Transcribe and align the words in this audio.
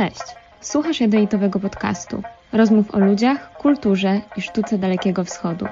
Cześć! 0.00 0.36
Słuchasz 0.60 1.00
jadeitowego 1.00 1.60
podcastu. 1.60 2.22
Rozmów 2.52 2.94
o 2.94 2.98
ludziach, 2.98 3.52
kulturze 3.52 4.20
i 4.36 4.42
sztuce 4.42 4.78
Dalekiego 4.78 5.24
Wschodu. 5.24 5.66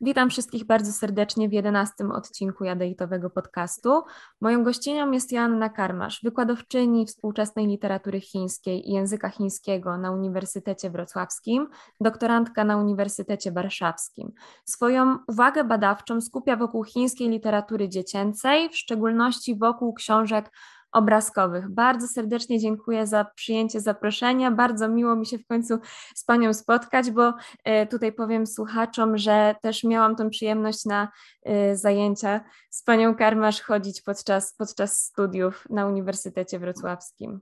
Witam 0.00 0.30
wszystkich 0.30 0.64
bardzo 0.64 0.92
serdecznie 0.92 1.48
w 1.48 1.52
jedenastym 1.52 2.10
odcinku 2.10 2.64
Jadeitowego 2.64 3.30
podcastu. 3.30 4.02
Moją 4.40 4.64
gościnią 4.64 5.10
jest 5.10 5.32
Joanna 5.32 5.68
Karmasz, 5.68 6.20
wykładowczyni 6.22 7.06
współczesnej 7.06 7.66
literatury 7.66 8.20
chińskiej 8.20 8.90
i 8.90 8.92
języka 8.92 9.28
chińskiego 9.28 9.98
na 9.98 10.10
Uniwersytecie 10.10 10.90
Wrocławskim, 10.90 11.68
doktorantka 12.00 12.64
na 12.64 12.76
Uniwersytecie 12.76 13.52
Warszawskim. 13.52 14.32
Swoją 14.64 15.18
uwagę 15.28 15.64
badawczą 15.64 16.20
skupia 16.20 16.56
wokół 16.56 16.84
chińskiej 16.84 17.28
literatury 17.28 17.88
dziecięcej, 17.88 18.68
w 18.68 18.76
szczególności 18.76 19.58
wokół 19.58 19.94
książek 19.94 20.50
obrazkowych. 20.92 21.68
Bardzo 21.68 22.08
serdecznie 22.08 22.58
dziękuję 22.58 23.06
za 23.06 23.24
przyjęcie 23.24 23.80
zaproszenia. 23.80 24.50
Bardzo 24.50 24.88
miło 24.88 25.16
mi 25.16 25.26
się 25.26 25.38
w 25.38 25.46
końcu 25.46 25.78
z 26.14 26.24
Panią 26.24 26.54
spotkać, 26.54 27.10
bo 27.10 27.34
e, 27.64 27.86
tutaj 27.86 28.12
powiem 28.12 28.46
słuchaczom, 28.46 29.18
że 29.18 29.54
też 29.62 29.84
miałam 29.84 30.16
tą 30.16 30.30
przyjemność 30.30 30.84
na 30.84 31.08
e, 31.42 31.76
zajęcia 31.76 32.40
z 32.70 32.82
Panią 32.82 33.14
Karmasz 33.14 33.60
chodzić 33.60 34.02
podczas, 34.02 34.54
podczas 34.54 34.98
studiów 34.98 35.66
na 35.70 35.86
Uniwersytecie 35.86 36.58
Wrocławskim. 36.58 37.40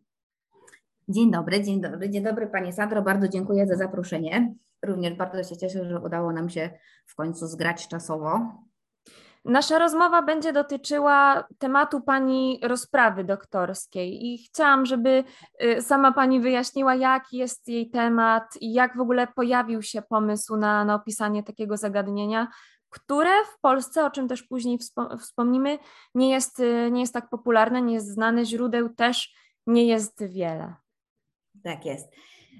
Dzień 1.08 1.30
dobry, 1.30 1.62
dzień 1.62 1.80
dobry, 1.80 2.10
dzień 2.10 2.24
dobry 2.24 2.46
Pani 2.46 2.72
Sandro, 2.72 3.02
bardzo 3.02 3.28
dziękuję 3.28 3.66
za 3.66 3.76
zaproszenie. 3.76 4.54
Również 4.82 5.14
bardzo 5.14 5.42
się 5.42 5.56
cieszę, 5.56 5.88
że 5.88 6.00
udało 6.00 6.32
nam 6.32 6.50
się 6.50 6.70
w 7.06 7.14
końcu 7.14 7.46
zgrać 7.46 7.88
czasowo. 7.88 8.40
Nasza 9.46 9.78
rozmowa 9.78 10.22
będzie 10.22 10.52
dotyczyła 10.52 11.48
tematu 11.58 12.00
Pani 12.00 12.60
rozprawy 12.62 13.24
doktorskiej 13.24 14.26
i 14.26 14.38
chciałam, 14.38 14.86
żeby 14.86 15.24
y, 15.62 15.82
sama 15.82 16.12
Pani 16.12 16.40
wyjaśniła, 16.40 16.94
jaki 16.94 17.36
jest 17.36 17.68
jej 17.68 17.90
temat 17.90 18.56
i 18.60 18.72
jak 18.72 18.96
w 18.96 19.00
ogóle 19.00 19.26
pojawił 19.26 19.82
się 19.82 20.02
pomysł 20.02 20.56
na, 20.56 20.84
na 20.84 20.94
opisanie 20.94 21.42
takiego 21.42 21.76
zagadnienia, 21.76 22.48
które 22.88 23.44
w 23.44 23.60
Polsce, 23.60 24.04
o 24.04 24.10
czym 24.10 24.28
też 24.28 24.42
później 24.42 24.78
wspomnimy, 25.20 25.78
nie 26.14 26.30
jest, 26.30 26.60
y, 26.60 26.88
nie 26.92 27.00
jest 27.00 27.14
tak 27.14 27.28
popularne, 27.28 27.82
nie 27.82 27.94
jest 27.94 28.08
znane, 28.08 28.44
źródeł 28.44 28.88
też 28.88 29.34
nie 29.66 29.86
jest 29.86 30.24
wiele. 30.24 30.74
Tak 31.64 31.86
jest. 31.86 32.08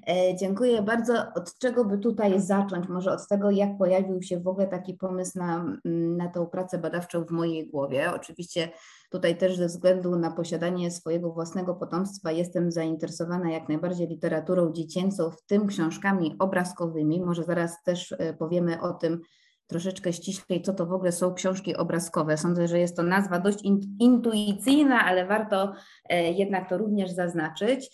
E, 0.09 0.35
dziękuję 0.35 0.81
bardzo. 0.81 1.13
Od 1.35 1.57
czego 1.57 1.85
by 1.85 1.97
tutaj 1.97 2.41
zacząć? 2.41 2.87
Może 2.87 3.11
od 3.11 3.27
tego, 3.27 3.51
jak 3.51 3.77
pojawił 3.77 4.21
się 4.21 4.39
w 4.39 4.47
ogóle 4.47 4.67
taki 4.67 4.93
pomysł 4.93 5.39
na, 5.39 5.55
mm, 5.85 6.17
na 6.17 6.27
tą 6.29 6.45
pracę 6.45 6.77
badawczą 6.77 7.25
w 7.25 7.31
mojej 7.31 7.69
głowie. 7.69 8.11
Oczywiście 8.13 8.69
tutaj 9.11 9.37
też 9.37 9.57
ze 9.57 9.67
względu 9.67 10.15
na 10.15 10.31
posiadanie 10.31 10.91
swojego 10.91 11.31
własnego 11.31 11.75
potomstwa 11.75 12.31
jestem 12.31 12.71
zainteresowana 12.71 13.51
jak 13.51 13.69
najbardziej 13.69 14.07
literaturą 14.07 14.73
dziecięcą, 14.73 15.31
w 15.31 15.45
tym 15.45 15.67
książkami 15.67 16.35
obrazkowymi. 16.39 17.21
Może 17.21 17.43
zaraz 17.43 17.83
też 17.83 18.11
e, 18.11 18.33
powiemy 18.33 18.81
o 18.81 18.93
tym, 18.93 19.21
troszeczkę 19.67 20.13
ściślej, 20.13 20.61
co 20.61 20.73
to 20.73 20.85
w 20.85 20.93
ogóle 20.93 21.11
są 21.11 21.33
książki 21.33 21.75
obrazkowe. 21.75 22.37
Sądzę, 22.37 22.67
że 22.67 22.79
jest 22.79 22.95
to 22.95 23.03
nazwa 23.03 23.39
dość 23.39 23.59
intuicyjna, 23.99 25.05
ale 25.05 25.25
warto 25.25 25.73
e, 26.09 26.31
jednak 26.31 26.69
to 26.69 26.77
również 26.77 27.11
zaznaczyć. 27.11 27.89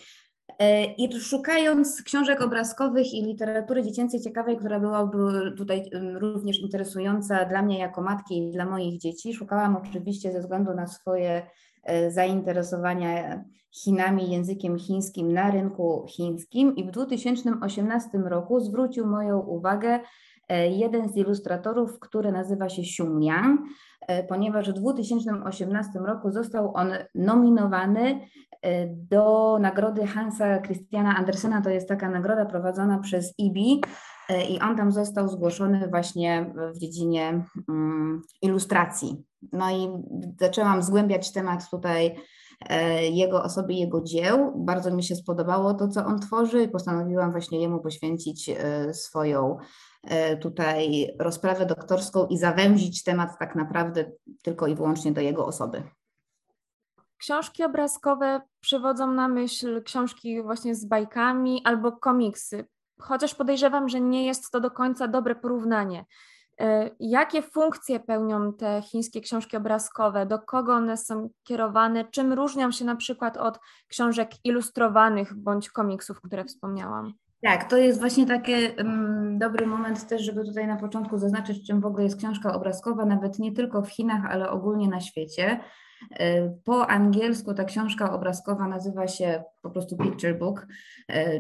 E, 0.60 0.86
I 0.86 1.20
szukając 1.20 2.02
książek 2.02 2.42
obrazkowych 2.42 3.14
i 3.14 3.24
literatury 3.24 3.84
dziecięcej 3.84 4.22
ciekawej, 4.22 4.58
która 4.58 4.80
byłaby 4.80 5.18
tutaj 5.58 5.90
również 6.14 6.60
interesująca 6.60 7.46
dla 7.46 7.62
mnie 7.62 7.80
jako 7.80 8.02
matki 8.02 8.38
i 8.38 8.52
dla 8.52 8.66
moich 8.66 9.00
dzieci, 9.00 9.34
szukałam 9.34 9.76
oczywiście 9.76 10.32
ze 10.32 10.40
względu 10.40 10.74
na 10.74 10.88
swoje 10.88 11.48
e, 11.84 12.12
zainteresowania 12.12 13.44
Chinami, 13.72 14.32
językiem 14.32 14.80
chińskim 14.80 15.34
na 15.34 15.52
rynku 15.52 16.06
chińskim 16.10 16.76
i 16.76 16.84
w 16.84 16.92
2018 16.92 18.18
roku 18.18 18.60
zwrócił 18.60 19.08
moją 19.08 19.40
uwagę 19.40 20.00
jeden 20.70 21.10
z 21.10 21.18
ilustratorów, 21.18 22.00
który 22.00 22.32
nazywa 22.32 22.70
się 22.70 22.82
Xiong 22.82 23.22
Liang, 23.22 23.62
ponieważ 24.30 24.70
w 24.70 24.74
2018 24.74 26.00
roku 26.00 26.32
został 26.32 26.72
on 26.76 26.92
nominowany 27.16 28.20
do 28.88 29.58
nagrody 29.62 30.08
Hansa 30.08 30.62
Christiana 30.62 31.16
Andersena. 31.16 31.62
To 31.62 31.70
jest 31.70 31.88
taka 31.88 32.10
nagroda 32.10 32.46
prowadzona 32.46 33.00
przez 33.00 33.34
IBI 33.38 33.82
e, 34.30 34.46
i 34.46 34.60
on 34.60 34.78
tam 34.78 34.92
został 34.92 35.28
zgłoszony 35.28 35.88
właśnie 35.88 36.54
w 36.76 36.80
dziedzinie 36.80 37.46
mm, 37.70 38.22
ilustracji. 38.42 39.24
No 39.52 39.72
i 39.72 39.90
zaczęłam 40.40 40.84
zgłębiać 40.84 41.32
temat 41.32 41.70
tutaj 41.70 42.16
e, 42.70 43.04
jego 43.04 43.44
osoby, 43.44 43.74
jego 43.74 44.02
dzieł. 44.02 44.54
Bardzo 44.56 44.96
mi 44.96 45.04
się 45.04 45.16
spodobało 45.16 45.74
to, 45.74 45.88
co 45.88 46.06
on 46.06 46.20
tworzy 46.20 46.64
i 46.64 46.70
postanowiłam 46.70 47.32
właśnie 47.32 47.62
jemu 47.62 47.80
poświęcić 47.80 48.50
e, 48.50 48.94
swoją 48.94 49.58
tutaj 50.42 51.14
rozprawę 51.20 51.66
doktorską 51.66 52.28
i 52.28 52.38
zawęzić 52.38 53.04
temat 53.04 53.40
tak 53.40 53.56
naprawdę 53.56 54.12
tylko 54.42 54.68
i 54.68 54.76
wyłącznie 54.76 55.12
do 55.12 55.22
jego 55.22 55.46
osoby. 55.46 55.84
Książki 57.18 57.64
obrazkowe 57.64 58.42
przywodzą 58.60 59.12
na 59.12 59.28
myśl 59.28 59.84
książki 59.84 60.42
właśnie 60.42 60.76
z 60.76 60.86
bajkami 60.86 61.62
albo 61.66 61.92
komiksy, 61.92 62.66
chociaż 63.00 63.36
podejrzewam, 63.36 63.90
że 63.90 64.02
nie 64.02 64.26
jest 64.26 64.52
to 64.52 64.60
do 64.60 64.72
końca 64.72 65.08
dobre 65.08 65.36
porównanie. 65.36 66.06
E, 66.60 66.90
jakie 67.00 67.42
funkcje 67.42 68.00
pełnią 68.00 68.54
te 68.54 68.82
chińskie 68.82 69.22
książki 69.22 69.58
obrazkowe? 69.58 70.26
Do 70.26 70.40
kogo 70.40 70.74
one 70.74 70.98
są 70.98 71.30
kierowane? 71.44 72.06
Czym 72.06 72.34
różnią 72.34 72.72
się 72.72 72.86
na 72.86 72.96
przykład 72.96 73.38
od 73.38 73.60
książek 73.88 74.32
ilustrowanych 74.44 75.34
bądź 75.34 75.70
komiksów, 75.70 76.22
które 76.22 76.46
wspomniałam? 76.46 77.14
Tak, 77.44 77.70
to 77.70 77.78
jest 77.78 78.00
właśnie 78.00 78.26
taki 78.26 78.54
um, 78.78 79.40
dobry 79.40 79.68
moment 79.68 80.08
też, 80.08 80.22
żeby 80.22 80.46
tutaj 80.46 80.68
na 80.68 80.78
początku 80.78 81.18
zaznaczyć, 81.18 81.68
czym 81.68 81.82
w 81.82 81.86
ogóle 81.86 82.04
jest 82.04 82.18
książka 82.18 82.54
obrazkowa, 82.54 83.06
nawet 83.06 83.40
nie 83.40 83.52
tylko 83.52 83.82
w 83.82 83.90
Chinach, 83.90 84.26
ale 84.26 84.50
ogólnie 84.50 84.88
na 84.88 85.00
świecie. 85.00 85.60
E, 86.12 86.50
po 86.64 86.88
angielsku 86.88 87.54
ta 87.54 87.64
książka 87.64 88.14
obrazkowa 88.14 88.68
nazywa 88.68 89.08
się 89.08 89.44
po 89.62 89.70
prostu 89.70 89.98
Picture 89.98 90.40
Book, 90.40 90.68
e, 91.10 91.40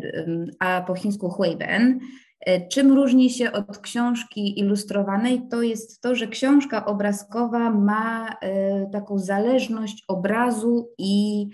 a 0.60 0.82
po 0.82 0.96
chińsku 0.96 1.30
Huiben. 1.30 2.00
E, 2.40 2.68
czym 2.68 2.94
różni 2.94 3.30
się 3.30 3.52
od 3.52 3.78
książki 3.78 4.60
ilustrowanej? 4.60 5.42
To 5.52 5.62
jest 5.62 6.02
to, 6.02 6.16
że 6.16 6.28
książka 6.28 6.86
obrazkowa 6.86 7.70
ma 7.70 8.36
taką 8.92 9.20
zależność 9.20 10.04
obrazu 10.08 10.90
i 10.98 11.48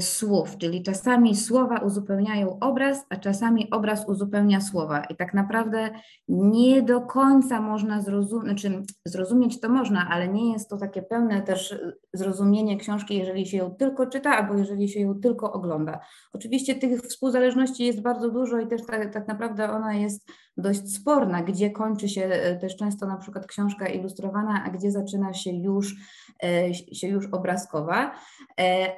słów, 0.00 0.58
czyli 0.58 0.82
czasami 0.82 1.36
słowa 1.36 1.78
uzupełniają 1.78 2.58
obraz, 2.60 3.06
a 3.08 3.16
czasami 3.16 3.70
obraz 3.70 4.08
uzupełnia 4.08 4.60
słowa. 4.60 5.04
I 5.04 5.16
tak 5.16 5.34
naprawdę 5.34 5.90
nie 6.28 6.82
do 6.82 7.00
końca 7.00 7.60
można 7.60 8.00
zrozumieć, 8.00 8.44
znaczy 8.44 8.82
zrozumieć 9.04 9.60
to 9.60 9.68
można, 9.68 10.08
ale 10.10 10.28
nie 10.28 10.52
jest 10.52 10.70
to 10.70 10.76
takie 10.76 11.02
pełne 11.02 11.42
też 11.42 11.80
zrozumienie 12.12 12.76
książki, 12.76 13.16
jeżeli 13.16 13.46
się 13.46 13.56
ją 13.56 13.70
tylko 13.70 14.06
czyta, 14.06 14.30
albo 14.30 14.54
jeżeli 14.54 14.88
się 14.88 15.00
ją 15.00 15.14
tylko 15.14 15.52
ogląda. 15.52 16.00
Oczywiście 16.32 16.74
tych 16.74 17.00
współzależności 17.00 17.84
jest 17.84 18.02
bardzo 18.02 18.30
dużo 18.30 18.58
i 18.58 18.66
też 18.66 18.86
tak, 18.86 19.12
tak 19.12 19.28
naprawdę 19.28 19.70
ona 19.70 19.94
jest 19.94 20.30
dość 20.60 20.94
sporna, 20.94 21.42
gdzie 21.42 21.70
kończy 21.70 22.08
się 22.08 22.24
e, 22.24 22.56
też 22.56 22.76
często 22.76 23.06
na 23.06 23.16
przykład 23.16 23.46
książka 23.46 23.88
ilustrowana, 23.88 24.62
a 24.66 24.70
gdzie 24.70 24.90
zaczyna 24.90 25.34
się 25.34 25.50
już, 25.50 25.94
e, 26.42 26.74
się 26.74 27.08
już 27.08 27.26
obrazkowa. 27.26 28.14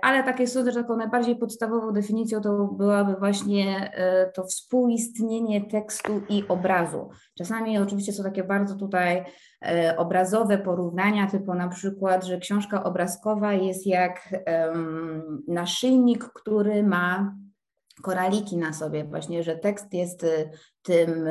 Ale 0.02 0.24
takie 0.24 0.46
sądzę, 0.46 0.72
że 0.72 0.82
taką 0.82 0.96
najbardziej 0.96 1.36
podstawową 1.36 1.92
definicją 1.92 2.40
to 2.40 2.64
byłaby 2.64 3.14
właśnie 3.14 3.92
e, 3.94 4.30
to 4.30 4.44
współistnienie 4.44 5.60
tekstu 5.60 6.20
i 6.28 6.44
obrazu. 6.48 7.10
Czasami 7.38 7.78
oczywiście 7.78 8.12
są 8.12 8.22
takie 8.22 8.44
bardzo 8.44 8.74
tutaj 8.74 9.24
e, 9.62 9.96
obrazowe 9.96 10.58
porównania, 10.58 11.26
typu 11.26 11.54
na 11.54 11.68
przykład, 11.68 12.24
że 12.24 12.38
książka 12.38 12.84
obrazkowa 12.84 13.52
jest 13.52 13.86
jak 13.86 14.34
naszyjnik, 15.48 16.24
który 16.24 16.82
ma 16.82 17.34
koraliki 18.02 18.56
na 18.56 18.72
sobie, 18.72 19.04
właśnie, 19.04 19.42
że 19.42 19.56
tekst 19.56 19.92
jest 19.92 20.24
e, 20.24 20.50
tym 20.82 21.28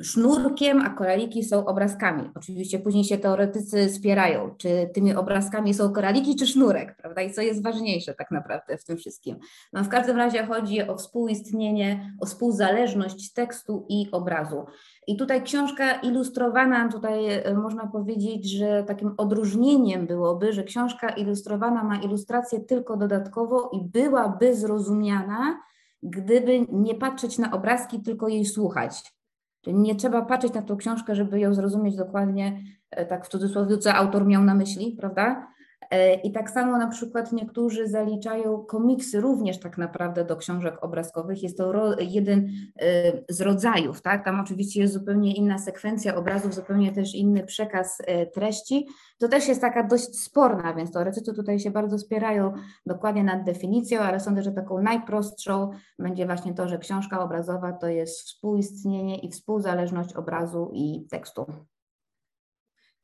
sznurkiem, 0.00 0.80
a 0.80 0.90
koraliki 0.90 1.44
są 1.44 1.66
obrazkami. 1.66 2.30
Oczywiście 2.34 2.78
później 2.78 3.04
się 3.04 3.18
teoretycy 3.18 3.88
spierają, 3.88 4.54
czy 4.58 4.90
tymi 4.94 5.14
obrazkami 5.14 5.74
są 5.74 5.92
koraliki, 5.92 6.36
czy 6.36 6.46
sznurek, 6.46 6.96
prawda? 6.96 7.22
I 7.22 7.32
co 7.32 7.42
jest 7.42 7.62
ważniejsze 7.62 8.14
tak 8.14 8.30
naprawdę 8.30 8.78
w 8.78 8.84
tym 8.84 8.96
wszystkim. 8.96 9.36
No 9.72 9.84
w 9.84 9.88
każdym 9.88 10.16
razie 10.16 10.46
chodzi 10.46 10.82
o 10.82 10.96
współistnienie, 10.96 12.14
o 12.20 12.26
współzależność 12.26 13.32
tekstu 13.32 13.86
i 13.88 14.08
obrazu. 14.12 14.66
I 15.06 15.16
tutaj 15.16 15.42
książka 15.42 15.92
ilustrowana, 15.92 16.88
tutaj 16.88 17.34
e, 17.34 17.54
można 17.54 17.86
powiedzieć, 17.86 18.50
że 18.50 18.84
takim 18.84 19.14
odróżnieniem 19.16 20.06
byłoby, 20.06 20.52
że 20.52 20.64
książka 20.64 21.08
ilustrowana 21.08 21.84
ma 21.84 21.96
ilustrację 21.96 22.60
tylko 22.60 22.96
dodatkowo 22.96 23.70
i 23.72 23.84
byłaby 23.84 24.54
zrozumiana 24.54 25.60
gdyby 26.02 26.66
nie 26.72 26.94
patrzeć 26.94 27.38
na 27.38 27.52
obrazki, 27.52 28.00
tylko 28.00 28.28
jej 28.28 28.44
słuchać. 28.44 29.14
Czyli 29.60 29.76
nie 29.76 29.94
trzeba 29.94 30.22
patrzeć 30.22 30.52
na 30.52 30.62
tą 30.62 30.76
książkę, 30.76 31.14
żeby 31.14 31.40
ją 31.40 31.54
zrozumieć 31.54 31.96
dokładnie, 31.96 32.62
tak 33.08 33.26
w 33.26 33.28
cudzysłowie, 33.28 33.78
co 33.78 33.94
autor 33.94 34.26
miał 34.26 34.44
na 34.44 34.54
myśli, 34.54 34.96
prawda? 35.00 35.48
E, 35.90 36.14
I 36.14 36.32
tak 36.32 36.50
samo 36.50 36.78
na 36.78 36.88
przykład 36.88 37.32
niektórzy 37.32 37.88
zaliczają 37.88 38.64
komiksy 38.64 39.20
również 39.20 39.60
tak 39.60 39.78
naprawdę 39.78 40.24
do 40.24 40.36
książek 40.36 40.84
obrazkowych. 40.84 41.42
Jest 41.42 41.58
to 41.58 41.96
jeden 42.00 42.50
e, 42.80 43.12
z 43.28 43.40
rodzajów, 43.40 44.02
tak? 44.02 44.24
Tam 44.24 44.40
oczywiście 44.40 44.80
jest 44.80 44.94
zupełnie 44.94 45.34
inna 45.34 45.58
sekwencja 45.58 46.14
obrazów, 46.16 46.54
zupełnie 46.54 46.92
też 46.92 47.14
inny 47.14 47.46
przekaz 47.46 47.98
e, 48.06 48.26
treści. 48.26 48.86
To 49.18 49.28
też 49.28 49.48
jest 49.48 49.60
taka 49.60 49.82
dość 49.82 50.18
sporna, 50.18 50.74
więc 50.74 50.92
teoretycy 50.92 51.34
tutaj 51.34 51.58
się 51.58 51.70
bardzo 51.70 51.98
spierają 51.98 52.52
dokładnie 52.86 53.24
nad 53.24 53.44
definicją, 53.44 54.00
ale 54.00 54.20
sądzę, 54.20 54.42
że 54.42 54.52
taką 54.52 54.82
najprostszą 54.82 55.70
będzie 55.98 56.26
właśnie 56.26 56.54
to, 56.54 56.68
że 56.68 56.78
książka 56.78 57.22
obrazowa 57.22 57.72
to 57.72 57.88
jest 57.88 58.20
współistnienie 58.20 59.18
i 59.18 59.30
współzależność 59.30 60.12
obrazu 60.12 60.70
i 60.74 61.06
tekstu. 61.10 61.46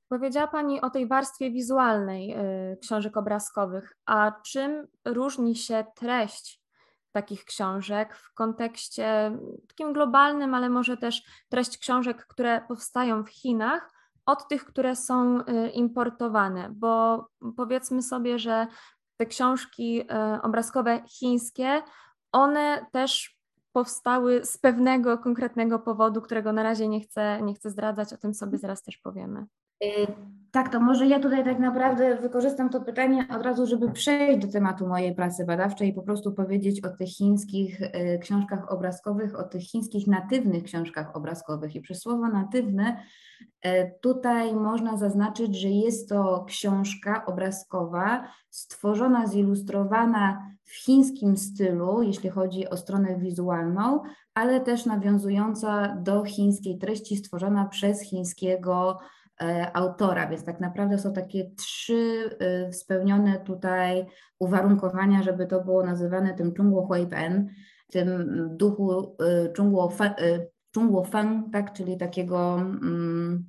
Powiedziała 0.08 0.46
Pani 0.46 0.80
o 0.80 0.90
tej 0.90 1.08
warstwie 1.08 1.50
wizualnej 1.50 2.34
y, 2.72 2.76
książek 2.82 3.16
obrazkowych, 3.16 3.96
a 4.06 4.32
czym 4.44 4.86
różni 5.04 5.56
się 5.56 5.84
treść 5.96 6.62
takich 7.12 7.44
książek 7.44 8.16
w 8.16 8.34
kontekście 8.34 9.38
takim 9.68 9.92
globalnym, 9.92 10.54
ale 10.54 10.68
może 10.68 10.96
też 10.96 11.22
treść 11.48 11.78
książek, 11.78 12.26
które 12.26 12.60
powstają 12.68 13.24
w 13.24 13.28
Chinach, 13.28 13.90
od 14.26 14.48
tych, 14.48 14.64
które 14.64 14.96
są 14.96 15.40
y, 15.40 15.70
importowane, 15.70 16.68
bo 16.70 17.26
powiedzmy 17.56 18.02
sobie, 18.02 18.38
że 18.38 18.66
te 19.16 19.26
książki 19.26 20.00
y, 20.00 20.42
obrazkowe 20.42 21.02
chińskie, 21.08 21.82
one 22.32 22.86
też 22.92 23.36
powstały 23.72 24.44
z 24.44 24.58
pewnego 24.58 25.18
konkretnego 25.18 25.78
powodu, 25.78 26.22
którego 26.22 26.52
na 26.52 26.62
razie 26.62 26.88
nie 26.88 27.00
chcę, 27.00 27.42
nie 27.42 27.54
chcę 27.54 27.70
zdradzać, 27.70 28.12
o 28.12 28.16
tym 28.16 28.34
sobie 28.34 28.58
zaraz 28.58 28.82
też 28.82 28.98
powiemy. 28.98 29.46
Y, 29.84 30.06
tak, 30.56 30.72
to 30.72 30.80
może 30.80 31.06
ja 31.06 31.20
tutaj 31.20 31.44
tak 31.44 31.58
naprawdę 31.58 32.16
wykorzystam 32.16 32.70
to 32.70 32.80
pytanie 32.80 33.26
od 33.36 33.42
razu, 33.42 33.66
żeby 33.66 33.92
przejść 33.92 34.46
do 34.46 34.52
tematu 34.52 34.86
mojej 34.86 35.14
pracy 35.14 35.44
badawczej 35.44 35.88
i 35.88 35.92
po 35.92 36.02
prostu 36.02 36.32
powiedzieć 36.32 36.84
o 36.84 36.88
tych 36.88 37.08
chińskich 37.08 37.80
y, 37.82 38.18
książkach 38.22 38.72
obrazkowych, 38.72 39.38
o 39.38 39.42
tych 39.42 39.62
chińskich 39.62 40.06
natywnych 40.06 40.64
książkach 40.64 41.16
obrazkowych. 41.16 41.74
I 41.74 41.80
przez 41.80 42.00
słowo 42.00 42.28
natywne 42.28 42.96
y, 43.66 43.92
tutaj 44.00 44.54
można 44.54 44.96
zaznaczyć, 44.96 45.60
że 45.60 45.68
jest 45.68 46.08
to 46.08 46.44
książka 46.48 47.26
obrazkowa 47.26 48.28
stworzona, 48.50 49.26
zilustrowana 49.26 50.50
w 50.64 50.74
chińskim 50.76 51.36
stylu, 51.36 52.02
jeśli 52.02 52.30
chodzi 52.30 52.68
o 52.68 52.76
stronę 52.76 53.18
wizualną, 53.18 54.02
ale 54.34 54.60
też 54.60 54.86
nawiązująca 54.86 55.96
do 56.02 56.24
chińskiej 56.24 56.78
treści 56.78 57.16
stworzona 57.16 57.64
przez 57.66 58.02
chińskiego 58.02 58.98
autora, 59.72 60.28
więc 60.28 60.44
tak 60.44 60.60
naprawdę 60.60 60.98
są 60.98 61.12
takie 61.12 61.50
trzy 61.50 62.30
e, 62.40 62.72
spełnione 62.72 63.40
tutaj 63.40 64.06
uwarunkowania, 64.38 65.22
żeby 65.22 65.46
to 65.46 65.64
było 65.64 65.86
nazywane 65.86 66.34
tym 66.34 66.54
Chungwo 66.56 66.88
Pen, 67.10 67.48
tym 67.90 68.08
duchu 68.56 69.16
Chungwo 70.76 71.04
e, 71.04 71.10
Feng, 71.10 71.52
tak, 71.52 71.72
czyli 71.72 71.96
takiego 71.96 72.54
mm, 72.56 73.48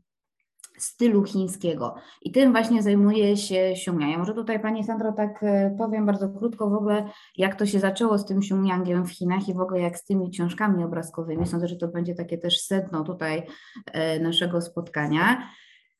stylu 0.78 1.24
chińskiego. 1.24 1.96
I 2.22 2.32
tym 2.32 2.52
właśnie 2.52 2.84
zajmuje 2.84 3.38
się 3.38 3.56
Xiongyan. 3.56 4.10
Ja 4.10 4.18
może 4.18 4.34
tutaj 4.34 4.60
Pani 4.60 4.84
Sandro 4.84 5.12
tak 5.12 5.46
powiem 5.78 6.06
bardzo 6.06 6.30
krótko 6.30 6.70
w 6.70 6.74
ogóle, 6.74 7.10
jak 7.38 7.56
to 7.56 7.66
się 7.66 7.80
zaczęło 7.80 8.18
z 8.18 8.26
tym 8.26 8.38
Xiongyaniem 8.38 9.06
w 9.06 9.12
Chinach 9.12 9.50
i 9.50 9.54
w 9.54 9.60
ogóle 9.60 9.82
jak 9.82 9.98
z 9.98 10.06
tymi 10.06 10.32
książkami 10.32 10.84
obrazkowymi. 10.84 11.48
Sądzę, 11.48 11.68
że 11.68 11.76
to 11.76 11.88
będzie 11.88 12.16
takie 12.16 12.38
też 12.38 12.62
sedno 12.62 13.04
tutaj 13.04 13.44
naszego 14.22 14.62
spotkania. 14.62 15.50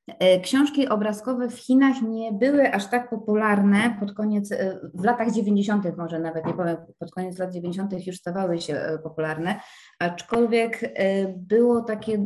E, 0.08 0.40
książki 0.40 0.88
obrazkowe 0.88 1.50
w 1.50 1.60
Chinach 1.60 2.02
nie 2.02 2.32
były 2.32 2.74
aż 2.74 2.90
tak 2.90 3.10
popularne 3.10 3.98
pod 4.00 4.14
koniec, 4.14 4.52
e, 4.52 4.80
w 4.94 5.04
latach 5.04 5.32
90., 5.32 5.98
może 5.98 6.20
nawet 6.20 6.46
nie 6.46 6.54
powiem, 6.54 6.78
pod 7.00 7.12
koniec 7.12 7.40
lat 7.40 7.54
90. 7.54 8.08
już 8.08 8.18
stawały 8.18 8.62
się 8.62 8.74
e, 8.76 9.00
popularne, 9.00 9.60
aczkolwiek 10.00 10.94
było 11.36 11.82
takie 11.82 12.24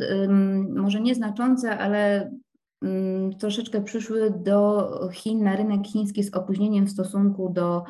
może 0.69 1.01
nieznaczące, 1.01 1.77
ale 1.77 2.31
troszeczkę 3.39 3.81
przyszły 3.81 4.31
do 4.31 4.89
Chin, 5.13 5.43
na 5.43 5.55
rynek 5.55 5.87
chiński 5.87 6.23
z 6.23 6.33
opóźnieniem 6.33 6.85
w 6.85 6.91
stosunku 6.91 7.49
do, 7.49 7.83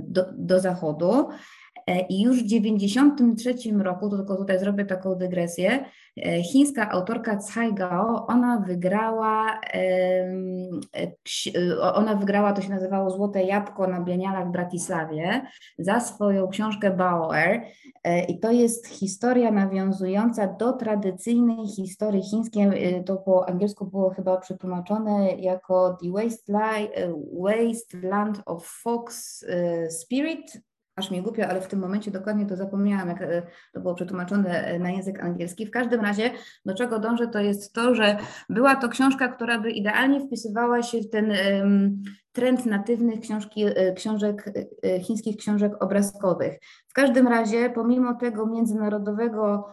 do, 0.00 0.24
do 0.32 0.60
Zachodu. 0.60 1.28
I 2.08 2.22
już 2.22 2.38
w 2.38 2.48
1993 2.48 3.72
roku, 3.72 4.10
to 4.10 4.16
tylko 4.16 4.36
tutaj 4.36 4.58
zrobię 4.58 4.84
taką 4.84 5.14
dygresję, 5.14 5.84
E, 6.26 6.42
chińska 6.42 6.90
autorka 6.90 7.36
Cai 7.36 7.74
Gao, 7.74 8.26
ona 8.26 8.60
wygrała, 8.60 9.60
e, 9.74 10.30
ona 11.80 12.14
wygrała, 12.14 12.52
to 12.52 12.62
się 12.62 12.70
nazywało 12.70 13.10
Złote 13.10 13.42
Jabłko 13.42 13.86
na 13.86 14.00
Bienialach 14.00 14.48
w 14.48 14.52
Bratisławie 14.52 15.42
za 15.78 16.00
swoją 16.00 16.48
książkę 16.48 16.90
Bauer 16.90 17.62
e, 18.04 18.24
i 18.24 18.40
to 18.40 18.50
jest 18.50 18.86
historia 18.86 19.50
nawiązująca 19.50 20.46
do 20.46 20.72
tradycyjnej 20.72 21.66
historii 21.66 22.22
chińskiej, 22.22 23.04
to 23.04 23.16
po 23.16 23.48
angielsku 23.48 23.86
było 23.86 24.10
chyba 24.10 24.36
przetłumaczone 24.36 25.34
jako 25.34 25.98
The 26.02 26.08
Wasteland 27.32 28.42
of 28.46 28.66
Fox 28.66 29.44
Spirit, 29.90 30.67
aż 30.98 31.10
mi 31.10 31.22
głupio, 31.22 31.46
ale 31.46 31.60
w 31.60 31.68
tym 31.68 31.80
momencie 31.80 32.10
dokładnie 32.10 32.46
to 32.46 32.56
zapomniałam, 32.56 33.08
jak 33.08 33.22
e, 33.22 33.42
to 33.72 33.80
było 33.80 33.94
przetłumaczone 33.94 34.64
e, 34.64 34.78
na 34.78 34.90
język 34.90 35.20
angielski. 35.20 35.66
W 35.66 35.70
każdym 35.70 36.00
razie, 36.00 36.30
do 36.64 36.74
czego 36.74 36.98
dążę, 36.98 37.28
to 37.28 37.40
jest 37.40 37.72
to, 37.72 37.94
że 37.94 38.16
była 38.48 38.76
to 38.76 38.88
książka, 38.88 39.28
która 39.28 39.58
by 39.58 39.70
idealnie 39.70 40.20
wpisywała 40.20 40.82
się 40.82 41.00
w 41.00 41.10
ten 41.10 41.32
trend 42.32 42.66
natywnych 42.66 43.20
książki, 43.20 43.64
e, 43.64 43.92
książek, 43.92 44.52
chińskich 45.02 45.36
książek 45.36 45.82
obrazkowych. 45.82 46.58
W 46.88 46.92
każdym 46.92 47.28
razie, 47.28 47.70
pomimo 47.70 48.14
tego 48.14 48.46
międzynarodowego 48.46 49.72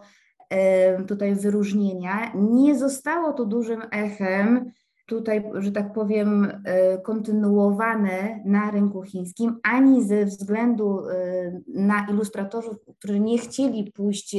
tutaj 1.08 1.34
wyróżnienia, 1.34 2.32
nie 2.34 2.78
zostało 2.78 3.32
to 3.32 3.44
dużym 3.44 3.82
echem 3.90 4.72
tutaj, 5.06 5.44
że 5.54 5.72
tak 5.72 5.92
powiem, 5.92 6.52
e, 6.64 6.98
kontynuowane 6.98 8.42
na 8.44 8.70
rynku 8.70 9.02
chińskim, 9.02 9.60
ani 9.62 10.04
ze 10.04 10.24
względu 10.24 11.08
e, 11.08 11.60
na 11.68 12.06
ilustratorów, 12.10 12.76
którzy 12.98 13.20
nie 13.20 13.38
chcieli 13.38 13.92
pójść 13.92 14.34
e, 14.34 14.38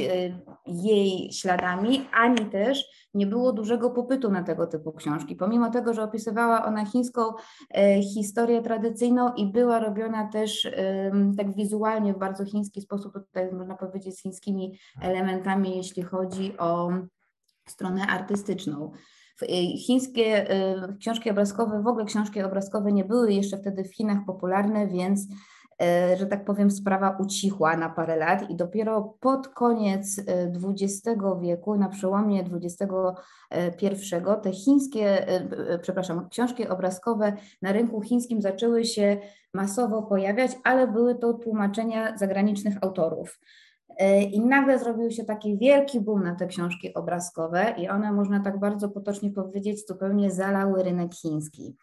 jej 0.66 1.32
śladami, 1.32 2.08
ani 2.12 2.46
też 2.46 3.08
nie 3.14 3.26
było 3.26 3.52
dużego 3.52 3.90
popytu 3.90 4.30
na 4.30 4.42
tego 4.42 4.66
typu 4.66 4.92
książki. 4.92 5.36
Pomimo 5.36 5.70
tego, 5.70 5.94
że 5.94 6.02
opisywała 6.02 6.64
ona 6.64 6.84
chińską 6.84 7.20
historię 8.14 8.62
tradycyjną 8.62 9.34
i 9.34 9.52
była 9.52 9.80
robiona 9.80 10.28
też 10.28 10.68
tak 11.36 11.54
wizualnie 11.54 12.14
w 12.14 12.18
bardzo 12.18 12.44
chiński 12.44 12.80
sposób, 12.80 13.12
tutaj 13.12 13.52
można 13.52 13.76
powiedzieć 13.76 14.18
z 14.18 14.22
chińskimi 14.22 14.78
elementami, 15.02 15.76
jeśli 15.76 16.02
chodzi 16.02 16.58
o 16.58 16.90
stronę 17.68 18.06
artystyczną. 18.06 18.92
Y, 19.42 19.78
chińskie 19.78 20.52
y, 20.52 20.96
książki 20.98 21.30
obrazkowe, 21.30 21.82
w 21.82 21.86
ogóle 21.86 22.04
książki 22.04 22.42
obrazkowe 22.42 22.92
nie 22.92 23.04
były 23.04 23.32
jeszcze 23.32 23.56
wtedy 23.58 23.84
w 23.84 23.94
Chinach 23.94 24.18
popularne, 24.26 24.86
więc 24.86 25.20
y, 25.22 26.16
że 26.16 26.26
tak 26.26 26.44
powiem, 26.44 26.70
sprawa 26.70 27.16
ucichła 27.20 27.76
na 27.76 27.88
parę 27.88 28.16
lat 28.16 28.50
i 28.50 28.56
dopiero 28.56 29.16
pod 29.20 29.48
koniec 29.48 30.20
XX 30.64 31.20
wieku, 31.42 31.76
na 31.76 31.88
przełomie 31.88 32.44
XXI, 32.52 32.84
te 34.42 34.52
chińskie, 34.52 35.26
przepraszam, 35.82 36.28
książki 36.28 36.68
obrazkowe 36.68 37.32
na 37.62 37.72
rynku 37.72 38.00
chińskim 38.00 38.42
zaczęły 38.42 38.84
się 38.84 39.16
masowo 39.54 40.02
pojawiać, 40.02 40.52
ale 40.64 40.86
były 40.86 41.14
to 41.14 41.34
tłumaczenia 41.34 42.16
zagranicznych 42.16 42.74
autorów. 42.82 43.38
E, 43.96 44.22
I 44.22 44.40
nagle 44.40 44.78
zrobił 44.78 45.10
się 45.10 45.24
taki 45.24 45.58
wielki 45.58 46.00
boom 46.00 46.22
na 46.22 46.34
te 46.34 46.46
książki 46.46 46.94
obrazkowe, 46.94 47.74
i 47.78 47.88
one, 47.88 48.12
można 48.12 48.40
tak 48.40 48.60
bardzo 48.60 48.88
potocznie 48.88 49.30
powiedzieć, 49.30 49.86
zupełnie 49.86 50.30
zalały 50.30 50.82
rynek 50.82 51.14
chiński. 51.14 51.76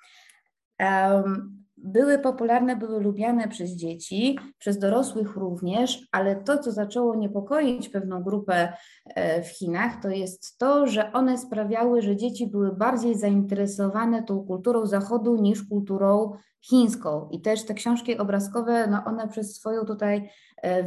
Były 1.77 2.19
popularne, 2.19 2.75
były 2.75 2.99
lubiane 2.99 3.47
przez 3.47 3.71
dzieci, 3.71 4.39
przez 4.57 4.79
dorosłych 4.79 5.35
również, 5.35 6.07
ale 6.11 6.35
to, 6.35 6.57
co 6.57 6.71
zaczęło 6.71 7.15
niepokoić 7.15 7.89
pewną 7.89 8.23
grupę 8.23 8.73
e, 9.05 9.43
w 9.43 9.47
Chinach, 9.47 10.01
to 10.01 10.09
jest 10.09 10.57
to, 10.57 10.87
że 10.87 11.11
one 11.13 11.37
sprawiały, 11.37 12.01
że 12.01 12.15
dzieci 12.15 12.47
były 12.47 12.75
bardziej 12.75 13.17
zainteresowane 13.17 14.23
tą 14.23 14.43
kulturą 14.43 14.85
Zachodu 14.85 15.35
niż 15.35 15.63
kulturą 15.63 16.31
chińską. 16.61 17.29
I 17.31 17.41
też 17.41 17.65
te 17.65 17.73
książki 17.73 18.17
obrazkowe, 18.17 18.87
no 18.87 19.03
one 19.05 19.27
przez 19.27 19.55
swoją 19.55 19.85
tutaj 19.85 20.29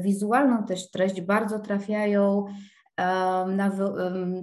wizualną 0.02 0.64
też 0.64 0.90
treść 0.90 1.20
bardzo 1.20 1.58
trafiają 1.58 2.44
na, 3.46 3.70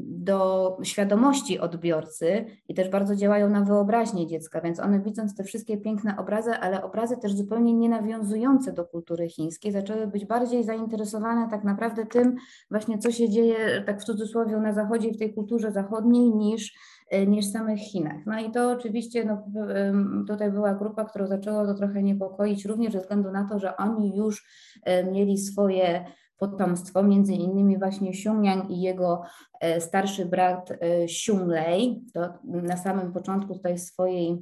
do 0.02 0.78
świadomości 0.84 1.60
odbiorcy 1.60 2.46
i 2.70 2.74
też 2.74 2.90
bardzo 2.90 3.16
działają 3.16 3.50
na 3.50 3.62
wyobraźnię 3.62 4.28
dziecka, 4.28 4.62
więc 4.62 4.80
one 4.80 5.00
widząc 5.00 5.36
te 5.36 5.44
wszystkie 5.44 5.78
piękne 5.78 6.18
obrazy, 6.18 6.52
ale 6.52 6.84
obrazy 6.84 7.18
też 7.18 7.34
zupełnie 7.34 7.74
nie 7.74 7.90
nawiązujące 7.90 8.74
do 8.74 8.86
kultury 8.86 9.30
chińskiej, 9.30 9.72
zaczęły 9.72 10.08
być 10.08 10.26
bardziej 10.26 10.64
zainteresowane 10.64 11.50
tak 11.50 11.64
naprawdę 11.64 12.06
tym 12.06 12.36
właśnie, 12.72 12.98
co 12.98 13.12
się 13.12 13.30
dzieje 13.30 13.84
tak 13.86 14.02
w 14.02 14.04
cudzysłowie 14.04 14.58
na 14.58 14.74
zachodzie 14.74 15.12
w 15.12 15.18
tej 15.18 15.34
kulturze 15.34 15.72
zachodniej 15.72 16.36
niż 16.36 16.74
e, 16.74 16.76
niż 17.28 17.46
w 17.46 17.52
samych 17.52 17.80
Chinach. 17.80 18.26
No 18.26 18.40
i 18.40 18.52
to 18.52 18.72
oczywiście 18.72 19.26
no, 19.26 19.44
tutaj 20.28 20.52
była 20.52 20.74
grupa, 20.74 21.06
którą 21.06 21.28
zaczęło 21.28 21.66
to 21.66 21.74
trochę 21.74 22.04
niepokoić, 22.04 22.66
również 22.66 22.94
ze 22.94 23.00
względu 23.00 23.32
na 23.32 23.50
to, 23.50 23.60
że 23.60 23.78
oni 23.78 24.18
już 24.18 24.48
e, 24.84 25.12
mieli 25.12 25.38
swoje 25.38 26.06
potomstwo, 26.38 27.04
między 27.04 27.34
innymi 27.34 27.78
właśnie 27.78 28.10
Xiongniang 28.10 28.70
i 28.70 28.82
jego 28.82 29.22
e, 29.60 29.82
starszy 29.82 30.26
brat 30.26 30.72
Xiunglei. 31.04 32.06
To 32.14 32.34
na 32.44 32.78
samym 32.78 33.14
początku 33.14 33.54
tutaj 33.54 33.78
swojej, 33.78 34.38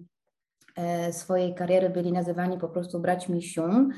swojej 1.12 1.56
kariery 1.56 1.90
byli 1.90 2.12
nazywani 2.12 2.58
po 2.58 2.70
prostu 2.70 3.00
braćmi 3.00 3.38
Xiong. 3.38 3.94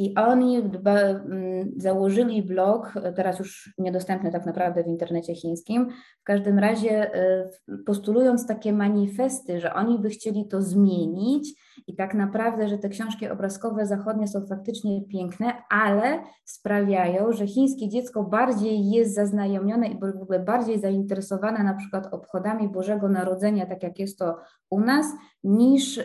I 0.00 0.14
oni 0.14 0.56
mm, 0.56 1.72
założyli 1.76 2.42
blog, 2.42 2.94
teraz 3.16 3.38
już 3.38 3.74
niedostępny 3.78 4.32
tak 4.32 4.46
naprawdę 4.46 4.84
w 4.84 4.86
internecie 4.86 5.34
chińskim, 5.34 5.88
w 6.20 6.24
każdym 6.24 6.58
razie 6.58 7.10
postulując 7.86 8.46
takie 8.46 8.72
manifesty, 8.72 9.60
że 9.60 9.74
oni 9.74 9.98
by 9.98 10.10
chcieli 10.10 10.48
to 10.48 10.62
zmienić 10.62 11.60
i 11.86 11.96
tak 11.96 12.14
naprawdę, 12.14 12.68
że 12.68 12.78
te 12.78 12.88
książki 12.88 13.28
obrazkowe 13.28 13.86
zachodnie 13.86 14.28
są 14.28 14.46
faktycznie 14.46 15.02
piękne, 15.04 15.52
ale 15.70 16.22
sprawiają, 16.44 17.32
że 17.32 17.46
chińskie 17.46 17.88
dziecko 17.88 18.24
bardziej 18.24 18.90
jest 18.90 19.14
zaznajomione 19.14 19.86
i 19.88 19.98
w 19.98 20.22
ogóle 20.22 20.38
bardziej 20.38 20.80
zainteresowane 20.80 21.64
na 21.64 21.74
przykład 21.74 22.14
obchodami 22.14 22.68
Bożego 22.68 23.08
Narodzenia, 23.08 23.66
tak 23.66 23.82
jak 23.82 23.98
jest 23.98 24.18
to 24.18 24.36
u 24.70 24.80
nas, 24.80 25.06
niż 25.44 25.98
y, 25.98 26.04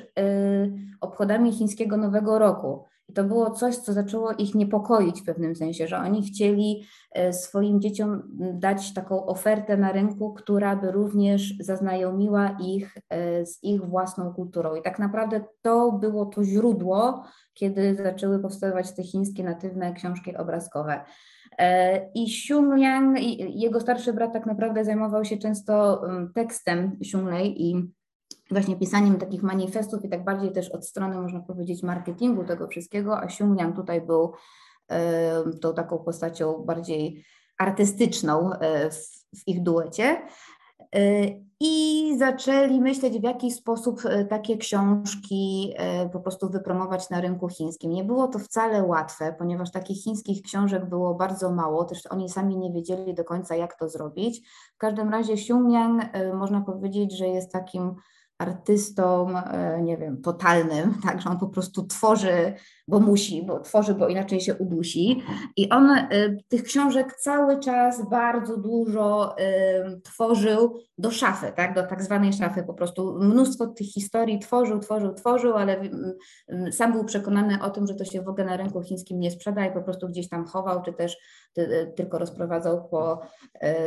obchodami 1.01 1.51
chińskiego 1.51 1.97
Nowego 1.97 2.39
Roku. 2.39 2.83
I 3.09 3.13
to 3.13 3.23
było 3.23 3.51
coś, 3.51 3.75
co 3.75 3.93
zaczęło 3.93 4.31
ich 4.31 4.55
niepokoić 4.55 5.21
w 5.21 5.25
pewnym 5.25 5.55
sensie, 5.55 5.87
że 5.87 5.97
oni 5.97 6.23
chcieli 6.23 6.83
e, 7.11 7.33
swoim 7.33 7.81
dzieciom 7.81 8.23
dać 8.53 8.93
taką 8.93 9.25
ofertę 9.25 9.77
na 9.77 9.91
rynku, 9.91 10.33
która 10.33 10.75
by 10.75 10.91
również 10.91 11.53
zaznajomiła 11.59 12.57
ich 12.65 12.97
e, 13.09 13.45
z 13.45 13.63
ich 13.63 13.85
własną 13.85 14.33
kulturą. 14.33 14.75
I 14.75 14.81
tak 14.81 14.99
naprawdę 14.99 15.41
to 15.61 15.91
było 15.91 16.25
to 16.25 16.43
źródło, 16.43 17.23
kiedy 17.53 17.95
zaczęły 17.95 18.39
powstawać 18.39 18.95
te 18.95 19.03
chińskie 19.03 19.43
natywne 19.43 19.93
książki 19.93 20.37
obrazkowe. 20.37 21.03
E, 21.57 22.11
I 22.15 22.23
Xiong 22.23 22.73
jego 23.39 23.79
starszy 23.79 24.13
brat 24.13 24.33
tak 24.33 24.45
naprawdę 24.45 24.85
zajmował 24.85 25.25
się 25.25 25.37
często 25.37 26.01
tekstem 26.35 26.97
Xiunglei 27.01 27.69
i 27.69 27.91
właśnie 28.51 28.75
pisaniem 28.75 29.17
takich 29.17 29.43
manifestów 29.43 30.05
i 30.05 30.09
tak 30.09 30.23
bardziej 30.23 30.51
też 30.51 30.71
od 30.71 30.87
strony, 30.87 31.21
można 31.21 31.39
powiedzieć, 31.39 31.83
marketingu 31.83 32.43
tego 32.43 32.67
wszystkiego, 32.67 33.17
a 33.17 33.25
Xiongniang 33.25 33.75
tutaj 33.75 34.01
był 34.01 34.33
tą 35.61 35.73
taką 35.73 35.97
postacią 35.97 36.63
bardziej 36.65 37.25
artystyczną 37.57 38.53
e, 38.53 38.91
w, 38.91 39.47
ich 39.47 39.63
duecie. 39.63 40.21
E, 40.95 41.25
I 41.59 42.15
zaczęli 42.17 42.81
myśleć, 42.81 43.19
w 43.19 43.23
jaki 43.23 43.51
sposób 43.51 44.01
e, 44.05 44.25
takie 44.25 44.57
książki 44.57 45.73
po 46.13 46.19
prostu 46.19 46.49
wypromować 46.49 47.09
na 47.09 47.21
rynku 47.21 47.49
chińskim. 47.49 47.91
Nie 47.91 48.03
było 48.03 48.27
to 48.27 48.39
wcale 48.39 48.83
łatwe, 48.83 49.35
ponieważ 49.37 49.71
takich 49.71 50.03
chińskich 50.03 50.41
książek 50.41 50.89
było 50.89 51.15
bardzo 51.15 51.51
mało, 51.51 51.85
też 51.85 52.07
oni 52.09 52.29
sami 52.29 52.57
nie 52.57 52.71
wiedzieli 52.73 53.13
do 53.13 53.23
końca, 53.23 53.55
jak 53.55 53.79
to 53.79 53.89
zrobić. 53.89 54.49
W 54.75 54.77
każdym 54.77 55.09
razie 55.09 55.33
Xiongniang 55.33 56.03
można 56.33 56.61
powiedzieć, 56.61 57.17
że 57.17 57.27
jest 57.27 57.51
takim 57.51 57.95
artystą, 58.37 59.37
e, 59.39 59.81
nie 59.81 59.97
wiem, 59.97 60.21
totalnym, 60.21 60.93
tak, 61.05 61.21
że 61.21 61.29
on 61.29 61.39
po 61.39 61.47
prostu 61.47 61.87
tworzy, 61.87 62.53
bo 62.87 62.99
musi, 62.99 63.43
bo 63.45 63.59
tworzy, 63.59 63.95
bo 63.95 64.07
inaczej 64.07 64.41
się 64.41 64.55
udusi. 64.55 65.21
I 65.57 65.69
on 65.69 65.89
e, 65.89 66.07
tych 66.47 66.63
książek 66.63 67.15
cały 67.15 67.59
czas 67.59 68.09
bardzo 68.09 68.57
dużo 68.57 69.37
e, 69.37 70.01
tworzył 70.01 70.79
do 70.97 71.11
szafy, 71.11 71.53
tak, 71.55 71.75
do 71.75 71.83
tak 71.83 72.03
zwanej 72.03 72.33
szafy, 72.33 72.63
po 72.63 72.73
prostu 72.73 73.19
mnóstwo 73.21 73.67
tych 73.67 73.87
historii 73.87 74.39
tworzył, 74.39 74.79
tworzył, 74.79 75.13
tworzył, 75.13 75.53
ale 75.53 75.81
sam 76.71 76.93
był 76.93 77.05
przekonany 77.05 77.61
o 77.61 77.69
tym, 77.69 77.87
że 77.87 77.95
to 77.95 78.05
się 78.05 78.21
w 78.21 78.27
ogóle 78.27 78.45
na 78.45 78.57
rynku 78.57 78.81
chińskim 78.81 79.19
nie 79.19 79.31
sprzeda 79.31 79.65
i 79.65 79.73
po 79.73 79.81
prostu 79.81 80.07
gdzieś 80.07 80.29
tam 80.29 80.45
chował, 80.45 80.81
czy 80.81 80.93
też 80.93 81.17
tylko 81.95 82.17
rozprowadzał 82.17 82.89
po 82.89 83.21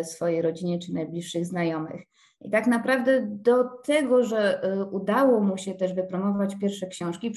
swojej 0.02 0.42
rodzinie 0.42 0.78
czy 0.78 0.92
najbliższych 0.92 1.46
znajomych. 1.46 2.02
I 2.40 2.50
tak 2.50 2.66
naprawdę 2.66 3.26
do 3.26 3.64
tego, 3.64 4.24
że 4.24 4.62
e, 4.62 4.84
udało 4.84 5.40
mu 5.40 5.58
się 5.58 5.74
też 5.74 5.94
wypromować 5.94 6.56
pierwsze 6.56 6.86
książki, 6.86 7.32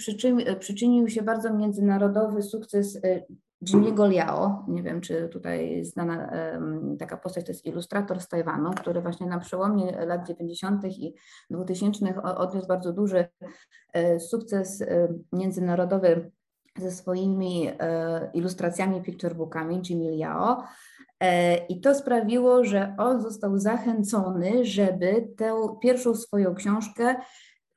e, 0.46 0.56
przyczynił 0.56 1.10
się 1.10 1.22
bardzo 1.22 1.54
międzynarodowy 1.54 2.42
sukces 2.42 3.00
e, 3.04 3.22
Jimmy'ego 3.66 4.10
Liao. 4.10 4.66
Nie 4.68 4.84
wiem, 4.84 5.02
czy 5.02 5.30
tutaj 5.30 5.86
znana 5.86 6.32
taka 7.00 7.18
postać, 7.18 7.46
to 7.46 7.52
jest 7.52 7.66
ilustrator 7.66 8.20
z 8.20 8.28
Tajwanu, 8.28 8.72
który 8.72 9.02
właśnie 9.02 9.28
na 9.28 9.40
przełomie 9.40 10.06
lat 10.06 10.28
90. 10.28 10.86
i 10.86 11.16
2000 11.50 12.22
odniósł 12.24 12.68
bardzo 12.68 12.94
duży 12.94 13.26
sukces 14.20 14.84
międzynarodowy 15.34 16.32
ze 16.78 16.92
swoimi 16.92 17.70
ilustracjami, 18.34 19.02
picturebookami 19.02 19.82
Jimmy 19.90 20.12
Liao. 20.12 20.64
E, 21.22 21.58
I 21.66 21.82
to 21.82 21.96
sprawiło, 21.96 22.66
że 22.66 22.96
on 22.98 23.22
został 23.22 23.58
zachęcony, 23.58 24.66
żeby 24.66 25.28
tę 25.38 25.56
pierwszą 25.82 26.16
swoją 26.16 26.56
książkę 26.56 27.16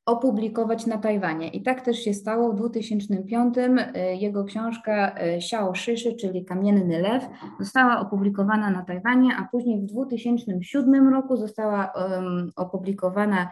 opublikować 0.06 0.86
na 0.86 0.98
Tajwanie. 0.98 1.48
I 1.48 1.62
tak 1.62 1.80
też 1.80 1.98
się 1.98 2.14
stało 2.14 2.52
w 2.52 2.56
2005. 2.56 3.54
E, 3.58 4.16
jego 4.16 4.44
książka 4.44 5.14
e, 5.14 5.36
Xiao 5.36 5.74
Shishi, 5.74 6.16
czyli 6.16 6.44
Kamienny 6.44 7.00
Lew, 7.00 7.24
została 7.60 8.00
opublikowana 8.00 8.70
na 8.70 8.84
Tajwanie, 8.84 9.36
a 9.36 9.48
później 9.52 9.80
w 9.80 9.86
2007 9.86 11.08
roku 11.08 11.36
została 11.36 11.92
um, 11.96 12.50
opublikowana 12.56 13.50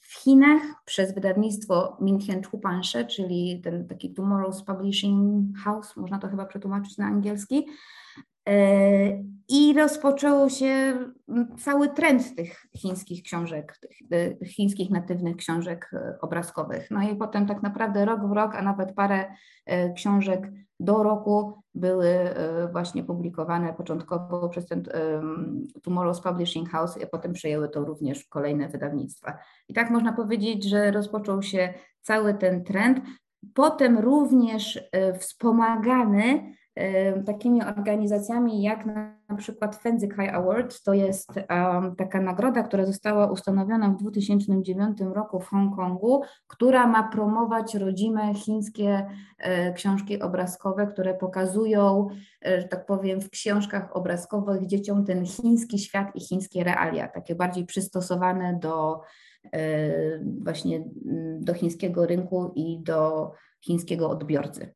w 0.00 0.14
Chinach 0.22 0.60
przez 0.84 1.14
wydawnictwo 1.14 1.96
Mintian 2.00 2.42
Chupanshe, 2.42 3.04
czyli 3.04 3.60
ten 3.64 3.88
taki 3.88 4.14
Tomorrow's 4.14 4.64
Publishing 4.64 5.46
House, 5.64 5.96
można 5.96 6.18
to 6.18 6.28
chyba 6.28 6.46
przetłumaczyć 6.46 6.98
na 6.98 7.06
angielski. 7.06 7.66
E, 8.48 9.24
I 9.48 9.74
rozpoczął 9.74 10.50
się 10.50 10.98
cały 11.58 11.88
trend 11.88 12.36
tych 12.36 12.66
chińskich 12.76 13.22
książek, 13.22 13.78
tych 13.78 13.90
e, 14.42 14.46
chińskich 14.46 14.90
natywnych 14.90 15.36
książek 15.36 15.90
e, 15.92 16.18
obrazkowych. 16.20 16.90
No 16.90 17.02
i 17.02 17.16
potem 17.16 17.46
tak 17.46 17.62
naprawdę 17.62 18.04
rok 18.04 18.28
w 18.28 18.32
rok, 18.32 18.54
a 18.54 18.62
nawet 18.62 18.94
parę 18.94 19.24
książek 19.96 20.50
do 20.80 21.02
roku 21.02 21.52
były 21.74 22.08
właśnie 22.72 23.04
publikowane 23.04 23.74
początkowo 23.74 24.48
przez 24.48 24.66
ten 24.66 24.82
Tomorrow's 25.86 26.22
Publishing 26.22 26.68
House, 26.68 26.98
a 27.02 27.06
potem 27.06 27.32
przejęły 27.32 27.68
to 27.68 27.84
również 27.84 28.24
kolejne 28.24 28.68
wydawnictwa. 28.68 29.38
I 29.68 29.74
tak 29.74 29.90
można 29.90 30.12
powiedzieć, 30.12 30.64
że 30.64 30.90
rozpoczął 30.90 31.42
się 31.42 31.74
cały 32.00 32.34
ten 32.34 32.64
trend. 32.64 33.00
Potem 33.54 33.98
również 33.98 34.90
wspomagany 35.18 36.54
takimi 37.26 37.62
organizacjami 37.62 38.62
jak 38.62 38.86
na 39.28 39.36
przykład 39.36 39.76
Fenzik 39.76 40.14
High 40.14 40.34
Award, 40.34 40.82
to 40.82 40.94
jest 40.94 41.30
um, 41.36 41.96
taka 41.96 42.20
nagroda, 42.20 42.62
która 42.62 42.86
została 42.86 43.30
ustanowiona 43.30 43.88
w 43.88 43.96
2009 43.96 44.98
roku 45.00 45.40
w 45.40 45.46
Hongkongu, 45.46 46.22
która 46.46 46.86
ma 46.86 47.08
promować 47.08 47.74
rodzime 47.74 48.34
chińskie 48.34 49.06
e, 49.38 49.72
książki 49.72 50.20
obrazkowe, 50.20 50.86
które 50.86 51.14
pokazują, 51.14 52.06
e, 52.46 52.60
że 52.60 52.68
tak 52.68 52.86
powiem, 52.86 53.20
w 53.20 53.30
książkach 53.30 53.96
obrazkowych 53.96 54.66
dzieciom 54.66 55.04
ten 55.04 55.26
chiński 55.26 55.78
świat 55.78 56.16
i 56.16 56.20
chińskie 56.20 56.64
realia, 56.64 57.08
takie 57.08 57.34
bardziej 57.34 57.66
przystosowane 57.66 58.58
do 58.62 59.00
e, 59.52 60.18
właśnie 60.40 60.84
do 61.40 61.54
chińskiego 61.54 62.06
rynku 62.06 62.52
i 62.54 62.82
do 62.82 63.32
chińskiego 63.60 64.10
odbiorcy. 64.10 64.74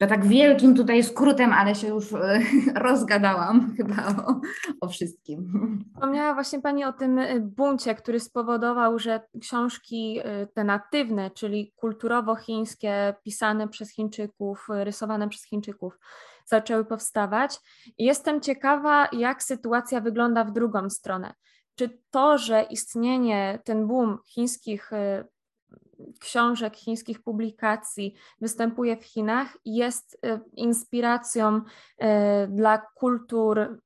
To 0.00 0.06
tak 0.06 0.26
wielkim 0.26 0.74
tutaj 0.74 1.02
skrótem, 1.04 1.52
ale 1.52 1.74
się 1.74 1.88
już 1.88 2.12
e, 2.12 2.40
rozgadałam 2.74 3.74
chyba 3.76 4.06
o, 4.26 4.40
o 4.80 4.88
wszystkim. 4.88 5.52
Wspomniała 5.94 6.34
właśnie 6.34 6.60
Pani 6.60 6.84
o 6.84 6.92
tym 6.92 7.18
e, 7.18 7.40
buncie, 7.40 7.94
który 7.94 8.20
spowodował, 8.20 8.98
że 8.98 9.20
książki 9.40 10.20
e, 10.24 10.46
te 10.46 10.64
natywne, 10.64 11.30
czyli 11.30 11.72
kulturowo-chińskie, 11.76 13.14
pisane 13.24 13.68
przez 13.68 13.90
Chińczyków, 13.94 14.66
rysowane 14.68 15.28
przez 15.28 15.44
Chińczyków, 15.44 15.98
zaczęły 16.46 16.84
powstawać. 16.84 17.58
Jestem 17.98 18.40
ciekawa, 18.40 19.08
jak 19.12 19.42
sytuacja 19.42 20.00
wygląda 20.00 20.44
w 20.44 20.52
drugą 20.52 20.90
stronę. 20.90 21.34
Czy 21.74 21.98
to, 22.10 22.38
że 22.38 22.62
istnienie, 22.62 23.58
ten 23.64 23.86
boom 23.86 24.18
chińskich 24.26 24.90
książek, 26.20 26.76
chińskich 26.76 27.22
publikacji 27.22 28.14
występuje 28.40 28.96
w 28.96 29.04
Chinach, 29.04 29.56
jest 29.64 30.14
y, 30.14 30.40
inspiracją 30.56 31.56
y, 31.56 32.04
dla 32.48 32.78
kultur, 32.78 33.80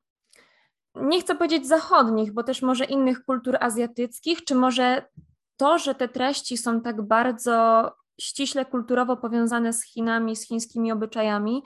nie 0.94 1.20
chcę 1.20 1.34
powiedzieć 1.34 1.66
zachodnich, 1.66 2.32
bo 2.32 2.42
też 2.42 2.62
może 2.62 2.84
innych 2.84 3.24
kultur 3.24 3.56
azjatyckich, 3.60 4.44
czy 4.44 4.54
może 4.54 5.08
to, 5.56 5.78
że 5.78 5.94
te 5.94 6.08
treści 6.08 6.56
są 6.56 6.80
tak 6.80 7.02
bardzo 7.02 7.92
ściśle 8.20 8.64
kulturowo 8.64 9.16
powiązane 9.16 9.72
z 9.72 9.84
Chinami, 9.84 10.36
z 10.36 10.48
chińskimi 10.48 10.92
obyczajami, 10.92 11.62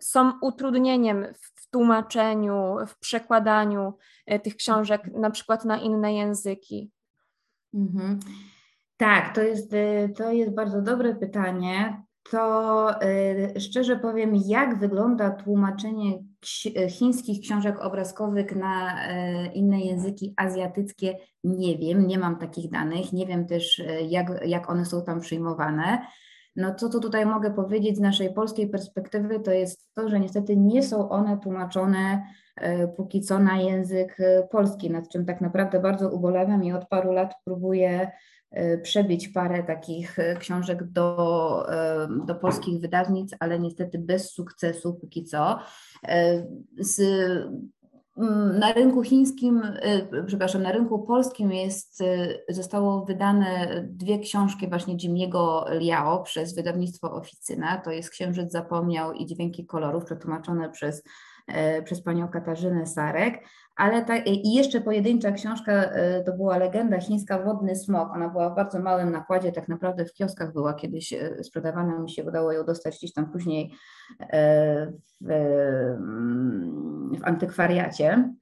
są 0.00 0.32
utrudnieniem 0.40 1.26
w 1.40 1.70
tłumaczeniu, 1.70 2.76
w 2.86 2.98
przekładaniu 2.98 3.98
tych 4.42 4.56
książek 4.56 5.02
na 5.14 5.30
przykład 5.30 5.64
na 5.64 5.78
inne 5.78 6.14
języki. 6.14 6.90
Mhm. 7.74 8.20
Tak, 8.98 9.34
to 9.34 9.42
jest, 9.42 9.72
y, 9.72 10.12
to 10.16 10.32
jest 10.32 10.54
bardzo 10.54 10.82
dobre 10.82 11.14
pytanie. 11.14 12.02
To 12.30 13.02
y, 13.02 13.60
szczerze 13.60 13.96
powiem, 13.96 14.36
jak 14.46 14.78
wygląda 14.78 15.30
tłumaczenie 15.30 16.18
chińskich 16.90 17.40
książek 17.40 17.80
obrazkowych 17.80 18.56
na 18.56 18.94
y, 18.94 19.46
inne 19.52 19.80
języki 19.80 20.34
azjatyckie, 20.36 21.18
nie 21.44 21.78
wiem, 21.78 22.06
nie 22.06 22.18
mam 22.18 22.38
takich 22.38 22.70
danych, 22.70 23.12
nie 23.12 23.26
wiem 23.26 23.46
też, 23.46 23.82
jak, 24.08 24.46
jak 24.46 24.70
one 24.70 24.84
są 24.84 25.04
tam 25.04 25.20
przyjmowane. 25.20 26.06
No 26.56 26.74
co 26.74 26.88
tu 26.88 27.00
tutaj 27.00 27.26
mogę 27.26 27.50
powiedzieć 27.50 27.96
z 27.96 28.00
naszej 28.00 28.34
polskiej 28.34 28.68
perspektywy, 28.68 29.40
to 29.40 29.50
jest 29.50 29.94
to, 29.94 30.08
że 30.08 30.20
niestety 30.20 30.56
nie 30.56 30.82
są 30.82 31.08
one 31.08 31.38
tłumaczone 31.38 32.22
póki 32.96 33.20
co 33.20 33.38
na 33.38 33.56
język 33.56 34.16
polski, 34.50 34.90
nad 34.90 35.08
czym 35.08 35.24
tak 35.24 35.40
naprawdę 35.40 35.80
bardzo 35.80 36.10
ubolewam 36.10 36.64
i 36.64 36.72
od 36.72 36.88
paru 36.88 37.12
lat 37.12 37.34
próbuję 37.44 38.10
E, 38.50 38.78
przebić 38.78 39.28
parę 39.28 39.62
takich 39.62 40.18
e, 40.18 40.36
książek 40.36 40.84
do, 40.84 41.66
e, 41.72 42.08
do 42.26 42.34
polskich 42.34 42.80
wydawnic, 42.80 43.34
ale 43.40 43.58
niestety 43.58 43.98
bez 43.98 44.30
sukcesu 44.30 44.94
póki 44.94 45.24
co. 45.24 45.58
Z, 46.78 47.00
na 48.58 48.72
rynku 48.72 49.02
chińskim, 49.02 49.62
przepraszam, 50.26 50.62
na 50.62 50.72
rynku 50.72 50.98
polskim 50.98 51.52
jest, 51.52 52.02
zostało 52.48 53.04
wydane 53.04 53.68
dwie 53.88 54.18
książki 54.18 54.68
właśnie 54.68 54.96
Jimiego 54.96 55.64
Liao 55.70 56.22
przez 56.22 56.54
wydawnictwo 56.54 57.12
Oficyna. 57.12 57.76
To 57.76 57.90
jest 57.90 58.10
Księżyc 58.10 58.52
Zapomniał 58.52 59.12
i 59.12 59.26
Dźwięki 59.26 59.66
Kolorów, 59.66 60.04
przetłumaczone 60.04 60.70
przez 60.70 61.02
przez 61.84 62.02
panią 62.02 62.28
Katarzynę 62.28 62.86
Sarek, 62.86 63.40
ale 63.78 64.04
ta, 64.04 64.16
i 64.16 64.52
jeszcze 64.52 64.80
pojedyncza 64.80 65.32
książka 65.32 65.72
e, 65.72 66.24
to 66.24 66.32
była 66.32 66.58
legenda 66.58 67.00
chińska 67.00 67.42
Wodny 67.42 67.76
Smok. 67.76 68.10
Ona 68.14 68.28
była 68.28 68.50
w 68.50 68.56
bardzo 68.56 68.78
małym 68.80 69.10
nakładzie, 69.10 69.52
tak 69.52 69.68
naprawdę 69.68 70.04
w 70.04 70.12
kioskach 70.12 70.52
była 70.52 70.74
kiedyś 70.74 71.12
e, 71.12 71.44
sprzedawana, 71.44 71.98
mi 71.98 72.10
się 72.10 72.24
udało 72.24 72.52
ją 72.52 72.64
dostać 72.64 72.96
gdzieś 72.96 73.12
tam 73.12 73.30
później 73.30 73.72
e, 74.20 74.92
w, 75.20 75.28
w 77.20 77.24
antykwariacie. 77.24 78.34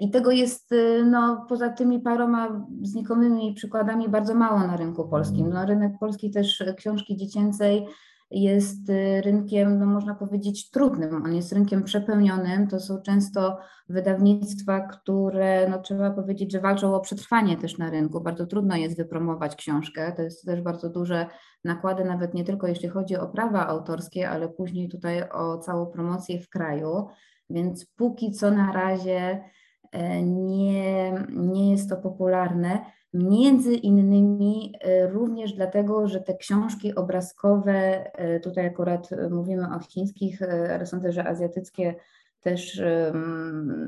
I 0.00 0.10
tego 0.10 0.30
jest 0.30 0.70
no, 1.04 1.46
poza 1.48 1.68
tymi 1.68 2.00
paroma 2.00 2.66
znikomymi 2.82 3.54
przykładami 3.54 4.08
bardzo 4.08 4.34
mało 4.34 4.58
na 4.58 4.76
rynku 4.76 5.08
polskim. 5.08 5.50
No, 5.50 5.66
rynek 5.66 5.92
polski 6.00 6.30
też 6.30 6.64
książki 6.76 7.16
dziecięcej 7.16 7.86
jest 8.30 8.90
y, 8.90 9.20
rynkiem, 9.20 9.78
no 9.78 9.86
można 9.86 10.14
powiedzieć, 10.14 10.70
trudnym. 10.70 11.22
On 11.24 11.34
jest 11.34 11.52
rynkiem 11.52 11.82
przepełnionym. 11.82 12.68
To 12.68 12.80
są 12.80 13.02
często 13.02 13.58
wydawnictwa, 13.88 14.80
które, 14.80 15.68
no 15.68 15.78
trzeba 15.78 16.10
powiedzieć, 16.10 16.52
że 16.52 16.60
walczą 16.60 16.94
o 16.94 17.00
przetrwanie 17.00 17.56
też 17.56 17.78
na 17.78 17.90
rynku. 17.90 18.20
Bardzo 18.20 18.46
trudno 18.46 18.76
jest 18.76 18.96
wypromować 18.96 19.56
książkę. 19.56 20.12
To 20.12 20.22
jest 20.22 20.44
też 20.44 20.60
bardzo 20.60 20.90
duże 20.90 21.26
nakłady, 21.64 22.04
nawet 22.04 22.34
nie 22.34 22.44
tylko 22.44 22.66
jeśli 22.66 22.88
chodzi 22.88 23.16
o 23.16 23.28
prawa 23.28 23.66
autorskie, 23.66 24.30
ale 24.30 24.48
później 24.48 24.88
tutaj 24.88 25.28
o 25.30 25.58
całą 25.58 25.86
promocję 25.86 26.40
w 26.40 26.48
kraju. 26.48 27.06
Więc 27.50 27.86
póki 27.86 28.32
co 28.32 28.50
na 28.50 28.72
razie 28.72 29.44
e, 29.92 30.22
nie, 30.22 31.12
nie 31.30 31.70
jest 31.70 31.88
to 31.88 31.96
popularne. 31.96 32.84
Między 33.14 33.74
innymi 33.74 34.72
e, 34.80 35.06
również 35.06 35.52
dlatego, 35.52 36.08
że 36.08 36.20
te 36.20 36.36
książki 36.36 36.94
obrazkowe, 36.94 37.72
e, 38.14 38.40
tutaj 38.40 38.66
akurat 38.66 39.12
e, 39.12 39.28
mówimy 39.28 39.66
o 39.76 39.78
chińskich, 39.78 40.42
ale 40.74 40.86
sądzę, 40.86 41.12
że 41.12 41.28
azjatyckie 41.28 41.94
też 42.40 42.82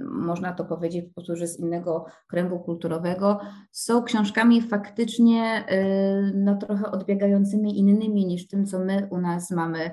można 0.05 0.53
to 0.53 0.65
powiedzieć 0.65 1.07
po 1.07 1.15
prostu, 1.15 1.37
że 1.37 1.47
z 1.47 1.61
innego 1.61 2.05
kręgu 2.29 2.61
kulturowego, 2.61 3.41
są 3.71 4.03
książkami 4.03 4.63
faktycznie 4.63 5.65
no, 6.35 6.57
trochę 6.57 6.91
odbiegającymi 6.91 7.79
innymi 7.79 8.27
niż 8.27 8.49
tym, 8.49 8.67
co 8.67 8.79
my 8.79 9.09
u 9.11 9.19
nas 9.19 9.51
mamy 9.51 9.91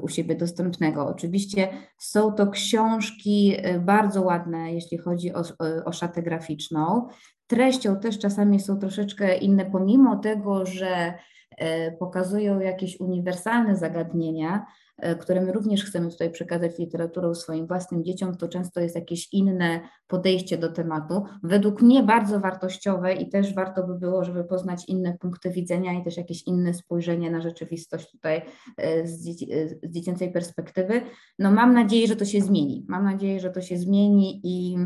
u 0.00 0.08
siebie 0.08 0.34
dostępnego. 0.34 1.06
Oczywiście 1.06 1.68
są 1.98 2.32
to 2.32 2.46
książki 2.46 3.56
bardzo 3.80 4.22
ładne, 4.22 4.74
jeśli 4.74 4.98
chodzi 4.98 5.34
o, 5.34 5.42
o 5.84 5.92
szatę 5.92 6.22
graficzną 6.22 7.08
treścią 7.46 8.00
też 8.00 8.18
czasami 8.18 8.60
są 8.60 8.78
troszeczkę 8.78 9.36
inne, 9.36 9.64
pomimo 9.70 10.16
tego, 10.16 10.66
że 10.66 11.14
e, 11.58 11.92
pokazują 11.92 12.60
jakieś 12.60 13.00
uniwersalne 13.00 13.76
zagadnienia, 13.76 14.66
e, 14.98 15.14
które 15.14 15.40
my 15.40 15.52
również 15.52 15.84
chcemy 15.84 16.10
tutaj 16.10 16.30
przekazać 16.30 16.78
literaturą 16.78 17.34
swoim 17.34 17.66
własnym 17.66 18.04
dzieciom, 18.04 18.36
to 18.36 18.48
często 18.48 18.80
jest 18.80 18.94
jakieś 18.94 19.32
inne 19.32 19.80
podejście 20.06 20.58
do 20.58 20.72
tematu. 20.72 21.22
Według 21.42 21.82
mnie 21.82 22.02
bardzo 22.02 22.40
wartościowe 22.40 23.14
i 23.14 23.28
też 23.28 23.54
warto 23.54 23.86
by 23.86 23.98
było, 23.98 24.24
żeby 24.24 24.44
poznać 24.44 24.88
inne 24.88 25.18
punkty 25.18 25.50
widzenia 25.50 25.92
i 25.92 26.04
też 26.04 26.16
jakieś 26.16 26.42
inne 26.46 26.74
spojrzenie 26.74 27.30
na 27.30 27.40
rzeczywistość 27.40 28.10
tutaj 28.10 28.42
e, 28.76 29.06
z, 29.06 29.24
dzieci, 29.24 29.48
z 29.82 29.90
dziecięcej 29.90 30.32
perspektywy. 30.32 31.00
No 31.38 31.50
mam 31.50 31.74
nadzieję, 31.74 32.06
że 32.06 32.16
to 32.16 32.24
się 32.24 32.40
zmieni. 32.40 32.84
Mam 32.88 33.04
nadzieję, 33.04 33.40
że 33.40 33.50
to 33.50 33.60
się 33.60 33.76
zmieni 33.76 34.40
i 34.44 34.76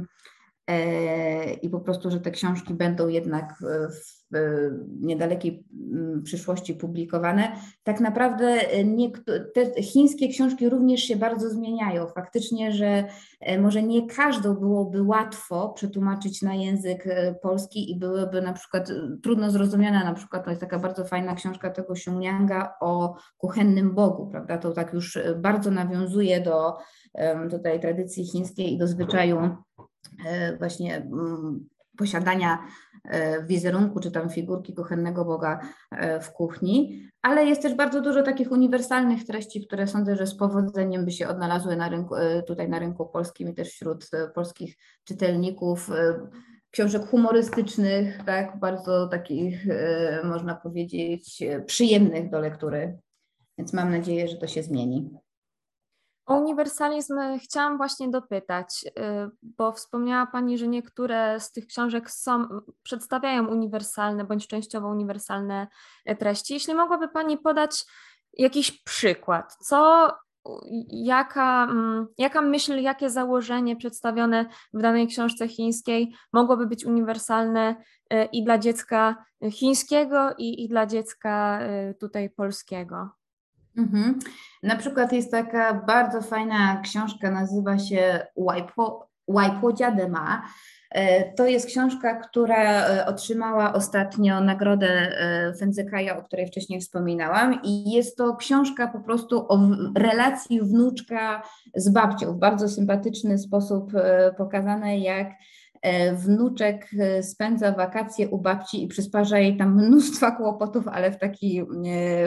i 1.62 1.70
po 1.70 1.80
prostu, 1.80 2.10
że 2.10 2.20
te 2.20 2.30
książki 2.30 2.74
będą 2.74 3.08
jednak 3.08 3.54
w 3.90 4.18
niedalekiej 5.00 5.64
mm, 5.92 6.22
przyszłości 6.22 6.74
publikowane. 6.74 7.52
Tak 7.82 8.00
naprawdę 8.00 8.46
e, 8.46 8.84
te 9.54 9.82
chińskie 9.82 10.28
książki 10.28 10.68
również 10.68 11.00
się 11.00 11.16
bardzo 11.16 11.50
zmieniają. 11.50 12.06
Faktycznie, 12.06 12.72
że 12.72 13.04
e, 13.40 13.58
może 13.58 13.82
nie 13.82 14.06
każdą 14.06 14.54
byłoby 14.54 15.02
łatwo 15.02 15.68
przetłumaczyć 15.68 16.42
na 16.42 16.54
język 16.54 17.04
polski 17.42 17.90
i 17.90 17.98
byłyby 17.98 18.42
na 18.42 18.52
przykład 18.52 18.92
trudno 19.22 19.50
zrozumiane, 19.50 20.04
na 20.04 20.14
przykład 20.14 20.44
to 20.44 20.50
jest 20.50 20.60
taka 20.60 20.78
bardzo 20.78 21.04
fajna 21.04 21.34
książka 21.34 21.70
tego 21.70 21.92
Xiunglianga 21.92 22.74
o 22.80 23.16
kuchennym 23.38 23.94
bogu, 23.94 24.26
prawda? 24.26 24.58
To 24.58 24.72
tak 24.72 24.92
już 24.92 25.18
bardzo 25.36 25.70
nawiązuje 25.70 26.40
do 26.40 26.76
tutaj 27.50 27.80
tradycji 27.80 28.26
chińskiej 28.26 28.72
i 28.72 28.78
do 28.78 28.86
zwyczaju 28.86 29.38
E, 29.78 29.97
właśnie 30.58 30.96
mm, 30.96 31.68
posiadania 31.98 32.58
e, 33.04 33.46
wizerunku 33.46 34.00
czy 34.00 34.10
tam 34.10 34.30
figurki 34.30 34.74
kuchennego 34.74 35.24
Boga 35.24 35.60
e, 35.90 36.20
w 36.20 36.32
kuchni, 36.32 37.08
ale 37.22 37.44
jest 37.44 37.62
też 37.62 37.74
bardzo 37.74 38.00
dużo 38.00 38.22
takich 38.22 38.52
uniwersalnych 38.52 39.24
treści, 39.24 39.66
które 39.66 39.86
sądzę, 39.86 40.16
że 40.16 40.26
z 40.26 40.34
powodzeniem 40.36 41.04
by 41.04 41.10
się 41.10 41.28
odnalazły 41.28 41.76
na 41.76 41.88
rynku, 41.88 42.14
tutaj 42.46 42.68
na 42.68 42.78
rynku 42.78 43.06
polskim 43.06 43.48
i 43.48 43.54
też 43.54 43.68
wśród 43.68 44.10
polskich 44.34 44.76
czytelników 45.04 45.90
książek 46.70 47.06
humorystycznych, 47.06 48.24
tak, 48.26 48.58
bardzo 48.60 49.08
takich 49.08 49.66
można 50.24 50.54
powiedzieć 50.54 51.42
przyjemnych 51.66 52.30
do 52.30 52.40
lektury. 52.40 52.98
Więc 53.58 53.72
mam 53.72 53.90
nadzieję, 53.90 54.28
że 54.28 54.36
to 54.36 54.46
się 54.46 54.62
zmieni. 54.62 55.10
O 56.28 56.34
uniwersalizm 56.34 57.14
chciałam 57.42 57.76
właśnie 57.76 58.08
dopytać, 58.08 58.84
y, 58.84 58.90
bo 59.42 59.72
wspomniała 59.72 60.26
Pani, 60.26 60.58
że 60.58 60.68
niektóre 60.68 61.40
z 61.40 61.52
tych 61.52 61.66
książek 61.66 62.10
są, 62.10 62.48
przedstawiają 62.82 63.46
uniwersalne 63.46 64.24
bądź 64.24 64.46
częściowo 64.48 64.88
uniwersalne 64.88 65.66
e, 66.04 66.16
treści. 66.16 66.54
Jeśli 66.54 66.74
mogłaby 66.74 67.08
Pani 67.08 67.38
podać 67.38 67.84
jakiś 68.32 68.82
przykład, 68.82 69.56
co, 69.60 70.08
jaka, 70.88 71.64
mm, 71.70 72.06
jaka 72.18 72.40
myśl, 72.42 72.82
jakie 72.82 73.10
założenie 73.10 73.76
przedstawione 73.76 74.46
w 74.72 74.82
danej 74.82 75.06
książce 75.06 75.48
chińskiej 75.48 76.14
mogłoby 76.32 76.66
być 76.66 76.84
uniwersalne 76.84 77.76
e, 78.10 78.24
i 78.24 78.44
dla 78.44 78.58
dziecka 78.58 79.24
chińskiego, 79.50 80.34
i, 80.38 80.64
i 80.64 80.68
dla 80.68 80.86
dziecka 80.86 81.60
e, 81.60 81.94
tutaj 81.94 82.30
polskiego? 82.30 83.17
Mhm. 83.78 84.18
Na 84.62 84.76
przykład 84.76 85.12
jest 85.12 85.30
taka 85.30 85.74
bardzo 85.74 86.22
fajna 86.22 86.80
książka, 86.84 87.30
nazywa 87.30 87.78
się 87.78 88.26
Waipo 89.28 89.72
Dziadema. 89.72 90.42
E, 90.90 91.32
to 91.32 91.46
jest 91.46 91.66
książka, 91.66 92.14
która 92.14 92.88
e, 92.88 93.06
otrzymała 93.06 93.72
ostatnio 93.72 94.40
nagrodę 94.40 94.88
e, 94.88 95.54
Fędzykaja, 95.54 96.18
o 96.18 96.22
której 96.22 96.46
wcześniej 96.46 96.80
wspominałam 96.80 97.60
i 97.62 97.92
jest 97.92 98.16
to 98.16 98.36
książka 98.36 98.86
po 98.88 99.00
prostu 99.00 99.46
o 99.48 99.60
relacji 99.96 100.60
wnuczka 100.60 101.42
z 101.74 101.88
babcią. 101.88 102.32
W 102.32 102.38
bardzo 102.38 102.68
sympatyczny 102.68 103.38
sposób 103.38 103.92
pokazane, 104.36 104.98
jak 104.98 105.28
wnuczek 106.14 106.86
e, 107.00 107.22
spędza 107.22 107.72
wakacje 107.72 108.28
u 108.28 108.38
babci 108.38 108.84
i 108.84 108.88
przysparza 108.88 109.38
jej 109.38 109.56
tam 109.56 109.86
mnóstwa 109.86 110.30
kłopotów, 110.30 110.88
ale 110.88 111.12
w 111.12 111.18
taki, 111.18 111.62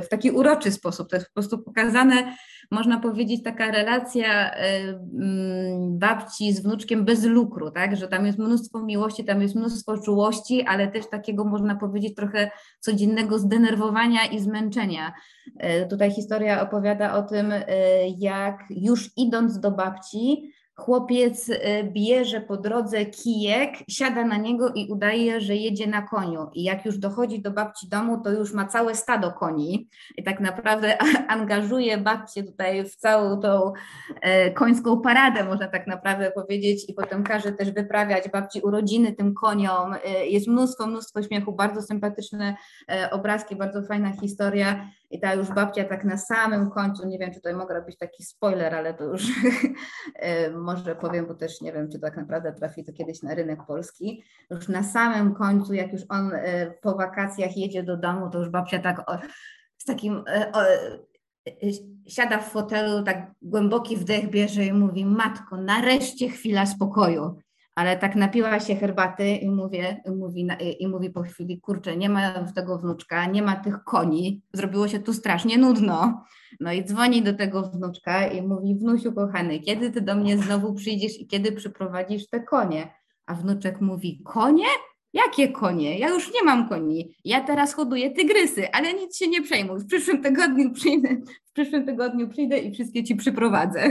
w 0.04 0.08
taki 0.10 0.32
uroczy 0.32 0.72
sposób. 0.72 1.10
To 1.10 1.16
jest 1.16 1.28
po 1.28 1.34
prostu 1.34 1.60
pokazane, 1.60 2.34
można 2.72 3.00
powiedzieć, 3.00 3.44
taka 3.44 3.72
relacja 3.72 4.52
mm, 4.52 6.00
babci 6.00 6.54
z 6.54 6.60
wnuczkiem 6.60 7.06
bez 7.06 7.24
lukru, 7.24 7.72
tak? 7.72 7.98
że 7.98 8.08
tam 8.08 8.26
jest 8.26 8.40
mnóstwo 8.40 8.84
miłości, 8.84 9.24
tam 9.24 9.42
jest 9.42 9.56
mnóstwo 9.56 9.98
czułości, 9.98 10.64
ale 10.64 10.88
też 10.88 11.10
takiego, 11.10 11.46
można 11.46 11.76
powiedzieć, 11.76 12.16
trochę 12.16 12.52
codziennego 12.80 13.40
zdenerwowania 13.40 14.26
i 14.26 14.40
zmęczenia. 14.40 15.14
E, 15.58 15.86
tutaj 15.86 16.12
historia 16.12 16.62
opowiada 16.62 17.14
o 17.14 17.22
tym, 17.22 17.54
jak 18.18 18.64
już 18.70 19.10
idąc 19.18 19.60
do 19.60 19.72
babci, 19.72 20.52
Chłopiec 20.86 21.50
y, 21.50 21.58
bierze 21.84 22.42
po 22.42 22.58
drodze 22.58 23.06
kijek, 23.06 23.74
siada 23.90 24.26
na 24.26 24.38
niego 24.38 24.70
i 24.76 24.92
udaje, 24.92 25.42
że 25.42 25.56
jedzie 25.56 25.88
na 25.88 26.02
koniu. 26.02 26.50
I 26.54 26.64
jak 26.64 26.86
już 26.86 26.98
dochodzi 26.98 27.42
do 27.42 27.52
babci 27.52 27.90
domu, 27.90 28.22
to 28.24 28.32
już 28.32 28.54
ma 28.54 28.66
całe 28.66 28.96
stado 28.96 29.32
koni. 29.32 29.90
I 30.18 30.24
tak 30.24 30.40
naprawdę 30.40 30.98
angażuje 31.38 31.98
babcię 31.98 32.44
tutaj 32.44 32.86
w 32.86 32.96
całą 32.96 33.40
tą 33.40 33.74
e, 34.22 34.52
końską 34.52 35.02
paradę, 35.02 35.44
można 35.44 35.68
tak 35.68 35.88
naprawdę 35.88 36.32
powiedzieć. 36.32 36.90
I 36.90 36.94
potem 36.94 37.24
każe 37.24 37.52
też 37.52 37.72
wyprawiać 37.72 38.30
babci 38.30 38.62
urodziny 38.62 39.14
tym 39.14 39.34
koniom. 39.34 39.94
E, 39.94 40.28
jest 40.28 40.48
mnóstwo, 40.48 40.88
mnóstwo 40.88 41.24
śmiechu, 41.24 41.54
bardzo 41.54 41.82
sympatyczne 41.82 42.56
e, 42.90 43.12
obrazki, 43.12 43.56
bardzo 43.56 43.84
fajna 43.84 44.12
historia. 44.12 44.90
I 45.12 45.20
ta 45.20 45.34
już 45.34 45.48
babcia 45.48 45.84
tak 45.84 46.04
na 46.04 46.18
samym 46.18 46.70
końcu, 46.70 47.08
nie 47.08 47.20
wiem, 47.20 47.30
czy 47.30 47.36
tutaj 47.36 47.54
mogę 47.54 47.74
robić 47.74 47.98
taki 47.98 48.24
spoiler, 48.24 48.76
ale 48.76 48.94
to 48.94 49.04
już 49.04 49.28
może 50.70 50.96
powiem, 50.96 51.26
bo 51.26 51.34
też 51.34 51.62
nie 51.62 51.74
wiem, 51.74 51.90
czy 51.92 52.00
tak 52.00 52.18
naprawdę 52.18 52.54
trafi 52.54 52.84
to 52.84 52.94
kiedyś 52.94 53.22
na 53.22 53.36
rynek 53.36 53.66
polski. 53.68 54.24
Już 54.50 54.68
na 54.68 54.84
samym 54.84 55.34
końcu, 55.34 55.74
jak 55.74 55.94
już 55.94 56.02
on 56.10 56.32
e, 56.34 56.72
po 56.82 56.96
wakacjach 56.96 57.58
jedzie 57.58 57.84
do 57.84 57.98
domu, 57.98 58.30
to 58.30 58.40
już 58.40 58.50
babcia 58.50 58.80
tak 58.80 59.12
o, 59.12 59.18
z 59.78 59.86
takim 59.86 60.24
e, 60.28 60.52
o, 60.52 60.62
e, 60.62 61.52
siada 62.08 62.38
w 62.40 62.50
fotelu, 62.50 63.04
tak 63.04 63.32
głęboki 63.42 63.98
wdech 63.98 64.30
bierze 64.30 64.66
i 64.66 64.74
mówi: 64.74 65.06
Matko, 65.06 65.58
nareszcie 65.58 66.30
chwila 66.30 66.66
spokoju 66.66 67.41
ale 67.76 67.98
tak 67.98 68.16
napiła 68.16 68.60
się 68.60 68.76
herbaty 68.76 69.30
i, 69.30 69.50
mówię, 69.50 70.02
mówi, 70.18 70.48
i 70.80 70.88
mówi 70.88 71.10
po 71.10 71.22
chwili, 71.22 71.62
kurczę, 71.62 71.98
nie 71.98 72.10
ma 72.10 72.52
tego 72.56 72.78
wnuczka, 72.78 73.26
nie 73.26 73.42
ma 73.42 73.56
tych 73.56 73.84
koni, 73.84 74.42
zrobiło 74.54 74.88
się 74.88 75.00
tu 75.00 75.14
strasznie 75.14 75.58
nudno. 75.58 76.24
No 76.60 76.72
i 76.74 76.86
dzwoni 76.86 77.22
do 77.22 77.34
tego 77.34 77.62
wnuczka 77.62 78.28
i 78.28 78.42
mówi, 78.42 78.76
wnusiu 78.76 79.14
kochany, 79.14 79.60
kiedy 79.60 79.92
ty 79.92 80.02
do 80.02 80.16
mnie 80.16 80.38
znowu 80.38 80.74
przyjdziesz 80.74 81.20
i 81.20 81.28
kiedy 81.28 81.52
przyprowadzisz 81.52 82.30
te 82.30 82.44
konie? 82.44 82.94
A 83.26 83.34
wnuczek 83.34 83.82
mówi, 83.82 84.22
konie? 84.26 84.66
Jakie 85.14 85.52
konie? 85.52 86.00
Ja 86.00 86.10
już 86.10 86.34
nie 86.34 86.44
mam 86.44 86.70
koni. 86.70 87.16
Ja 87.26 87.42
teraz 87.42 87.74
hoduję 87.74 88.12
tygrysy, 88.12 88.72
ale 88.72 88.94
nic 88.94 89.18
się 89.18 89.28
nie 89.28 89.42
przejmuj. 89.42 89.80
W 89.80 89.86
przyszłym 89.86 90.24
tygodniu 90.24 90.72
przyjdę, 90.72 91.10
w 91.46 91.54
przyszłym 91.54 91.86
tygodniu 91.86 92.30
przyjdę 92.30 92.60
i 92.60 92.74
wszystkie 92.74 93.04
ci 93.04 93.16
przyprowadzę. 93.16 93.84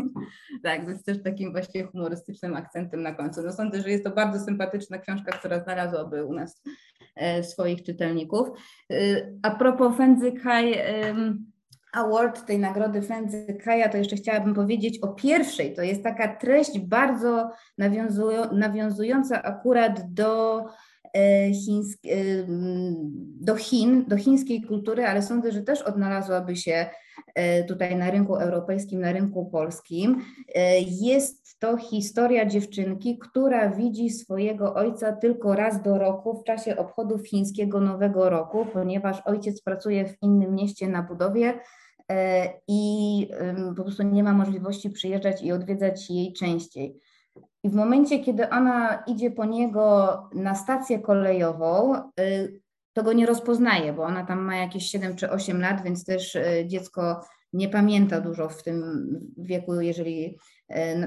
tak, 0.64 0.86
więc 0.86 1.04
też 1.04 1.22
takim 1.22 1.52
właśnie 1.52 1.84
humorystycznym 1.84 2.56
akcentem 2.56 3.02
na 3.02 3.14
końcu. 3.14 3.42
No 3.42 3.52
sądzę, 3.52 3.82
że 3.82 3.90
jest 3.90 4.04
to 4.04 4.10
bardzo 4.10 4.44
sympatyczna 4.44 4.98
książka, 4.98 5.32
która 5.32 5.64
znalazłaby 5.64 6.24
u 6.24 6.32
nas 6.32 6.62
e, 7.16 7.44
swoich 7.44 7.82
czytelników. 7.82 8.48
E, 8.92 8.94
a 9.42 9.50
propos 9.50 9.96
Fędzy 9.96 10.32
Kaj, 10.32 10.78
Award, 11.92 12.46
tej 12.46 12.58
nagrody 12.58 13.02
Fędzy 13.02 13.58
Kaja, 13.64 13.88
to 13.88 13.98
jeszcze 13.98 14.16
chciałabym 14.16 14.54
powiedzieć 14.54 14.98
o 15.02 15.08
pierwszej. 15.08 15.74
To 15.74 15.82
jest 15.82 16.02
taka 16.02 16.36
treść 16.36 16.78
bardzo 16.78 17.50
nawiązująca 18.52 19.42
akurat 19.42 20.14
do, 20.14 20.64
e, 21.14 21.52
chińsk, 21.54 21.98
e, 22.06 22.08
do 23.40 23.56
Chin, 23.56 24.04
do 24.08 24.16
chińskiej 24.16 24.62
kultury, 24.62 25.06
ale 25.06 25.22
sądzę, 25.22 25.52
że 25.52 25.62
też 25.62 25.82
odnalazłaby 25.82 26.56
się 26.56 26.86
e, 27.34 27.64
tutaj 27.64 27.96
na 27.96 28.10
rynku 28.10 28.36
europejskim, 28.36 29.00
na 29.00 29.12
rynku 29.12 29.46
polskim. 29.46 30.24
Jest 30.86 31.41
to 31.62 31.76
historia 31.76 32.46
dziewczynki, 32.46 33.18
która 33.18 33.70
widzi 33.70 34.10
swojego 34.10 34.74
ojca 34.74 35.12
tylko 35.12 35.54
raz 35.54 35.82
do 35.82 35.98
roku 35.98 36.40
w 36.40 36.44
czasie 36.44 36.76
obchodów 36.76 37.28
chińskiego 37.28 37.80
Nowego 37.80 38.30
Roku, 38.30 38.66
ponieważ 38.72 39.22
ojciec 39.24 39.62
pracuje 39.62 40.08
w 40.08 40.22
innym 40.22 40.54
mieście 40.54 40.88
na 40.88 41.02
budowie 41.02 41.60
E, 42.10 42.52
i 42.68 43.28
po 43.76 43.82
prostu 43.82 44.02
nie 44.02 44.22
ma 44.22 44.32
możliwości 44.32 44.90
przyjeżdżać 44.90 45.42
i 45.42 45.52
odwiedzać 45.52 46.10
jej 46.10 46.32
częściej. 46.32 47.00
I 47.62 47.68
w 47.70 47.74
momencie, 47.74 48.18
kiedy 48.18 48.48
ona 48.48 49.02
idzie 49.06 49.30
po 49.30 49.44
niego 49.44 50.16
na 50.34 50.54
stację 50.54 50.98
kolejową, 50.98 51.96
y, 52.20 52.60
to 52.92 53.02
go 53.02 53.12
nie 53.12 53.26
rozpoznaje, 53.26 53.92
bo 53.92 54.02
ona 54.02 54.26
tam 54.26 54.40
ma 54.40 54.56
jakieś 54.56 54.86
7 54.86 55.16
czy 55.16 55.30
8 55.30 55.60
lat, 55.60 55.82
więc 55.82 56.04
też 56.04 56.34
y, 56.34 56.64
dziecko 56.66 57.20
nie 57.52 57.68
pamięta 57.68 58.20
dużo 58.20 58.48
w 58.48 58.62
tym 58.62 59.04
wieku, 59.38 59.80
jeżeli 59.80 60.24
e, 60.24 60.36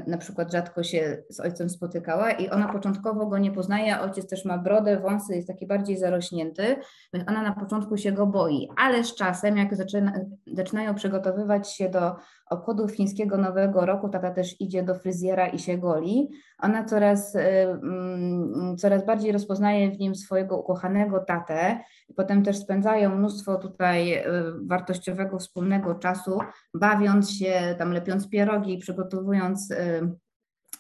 na 0.08 0.17
przykład 0.17 0.51
rzadko 0.51 0.84
się 0.84 1.23
z 1.30 1.39
ojcem 1.39 1.69
spotykała 1.69 2.32
i 2.32 2.49
ona 2.49 2.67
początkowo 2.67 3.25
go 3.25 3.38
nie 3.38 3.51
poznaje, 3.51 3.99
ojciec 3.99 4.30
też 4.30 4.45
ma 4.45 4.58
brodę, 4.58 4.99
wąsy, 4.99 5.36
jest 5.36 5.47
taki 5.47 5.67
bardziej 5.67 5.97
zarośnięty, 5.97 6.75
więc 7.13 7.30
ona 7.30 7.41
na 7.41 7.54
początku 7.54 7.97
się 7.97 8.12
go 8.12 8.28
boi, 8.28 8.69
ale 8.78 9.04
z 9.04 9.15
czasem, 9.15 9.58
jak 9.58 9.75
zaczyna, 9.75 10.13
zaczynają 10.54 10.95
przygotowywać 10.95 11.73
się 11.73 11.89
do 11.89 12.15
obchodów 12.49 12.91
chińskiego 12.91 13.38
Nowego 13.38 13.86
Roku, 13.86 14.10
tata 14.10 14.32
też 14.32 14.62
idzie 14.62 14.84
do 14.84 14.95
fryzjera 14.95 15.47
i 15.47 15.60
się 15.60 15.78
goli, 15.78 16.30
ona 16.60 16.84
coraz, 16.84 17.36
e, 17.36 17.63
mm, 17.71 18.78
coraz 18.78 19.06
bardziej 19.06 19.32
rozpoznaje 19.32 19.91
w 19.91 19.99
nim 19.99 20.15
swojego 20.15 20.58
ukochanego 20.58 21.19
tatę, 21.19 21.80
potem 22.15 22.43
też 22.43 22.58
spędzają 22.58 23.15
mnóstwo 23.15 23.56
tutaj 23.56 24.13
e, 24.13 24.23
wartościowego 24.65 25.39
wspólnego 25.39 25.95
czasu, 25.95 26.39
bawiąc 26.73 27.32
się, 27.32 27.75
tam 27.78 27.91
lepiąc 27.91 28.30
pierogi, 28.30 28.78
przygotowując 28.78 29.55
y, 29.72 30.18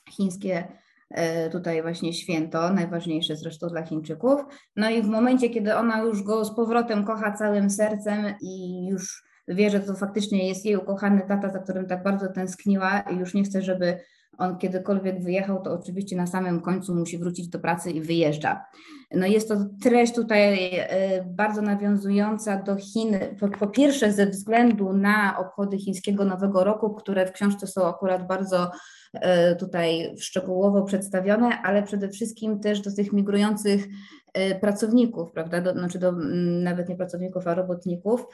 chińskie 0.09 0.67
y, 1.11 1.49
tutaj 1.51 1.81
właśnie 1.81 2.13
święto, 2.13 2.73
najważniejsze 2.73 3.35
zresztą 3.35 3.67
dla 3.67 3.83
Chińczyków. 3.83 4.41
No 4.75 4.89
i 4.89 5.01
w 5.01 5.07
momencie, 5.07 5.49
kiedy 5.49 5.75
ona 5.75 6.01
już 6.01 6.23
go 6.23 6.45
z 6.45 6.55
powrotem 6.55 7.05
kocha 7.05 7.31
całym 7.31 7.69
sercem 7.69 8.35
i 8.41 8.85
już 8.87 9.23
wie, 9.47 9.69
że 9.69 9.79
to 9.79 9.93
faktycznie 9.93 10.47
jest 10.47 10.65
jej 10.65 10.77
ukochany 10.77 11.21
tata, 11.27 11.49
za 11.49 11.59
którym 11.59 11.87
tak 11.87 12.03
bardzo 12.03 12.27
tęskniła 12.27 12.99
i 12.99 13.17
już 13.17 13.33
nie 13.33 13.43
chce, 13.43 13.61
żeby 13.61 13.99
on 14.37 14.57
kiedykolwiek 14.57 15.23
wyjechał, 15.23 15.61
to 15.61 15.73
oczywiście 15.73 16.15
na 16.15 16.27
samym 16.27 16.61
końcu 16.61 16.95
musi 16.95 17.17
wrócić 17.17 17.47
do 17.47 17.59
pracy 17.59 17.91
i 17.91 18.01
wyjeżdża. 18.01 18.65
No 19.11 19.27
jest 19.27 19.47
to 19.47 19.55
treść 19.83 20.15
tutaj 20.15 20.69
e, 20.73 21.23
bardzo 21.23 21.61
nawiązująca 21.61 22.63
do 22.63 22.75
Chin, 22.75 23.17
po, 23.39 23.47
po, 23.47 23.67
pierwsze 23.67 24.11
ze 24.11 24.25
względu 24.25 24.93
na 24.93 25.37
obchody 25.37 25.77
chińskiego 25.77 26.25
Nowego 26.25 26.63
Roku, 26.63 26.93
które 26.93 27.25
w 27.25 27.31
książce 27.31 27.67
są 27.67 27.87
akurat 27.87 28.27
bardzo 28.27 28.71
e, 29.13 29.55
tutaj 29.55 30.15
szczegółowo 30.19 30.83
przedstawione, 30.83 31.61
ale 31.61 31.83
przede 31.83 32.09
wszystkim 32.09 32.59
też 32.59 32.81
do 32.81 32.95
tych 32.95 33.13
migrujących 33.13 33.87
e, 34.33 34.59
pracowników, 34.59 35.31
prawda, 35.31 35.61
do, 35.61 35.71
znaczy 35.71 35.99
do 35.99 36.11
nawet 36.63 36.89
nie 36.89 36.95
pracowników, 36.95 37.47
a 37.47 37.53
robotników, 37.53 38.25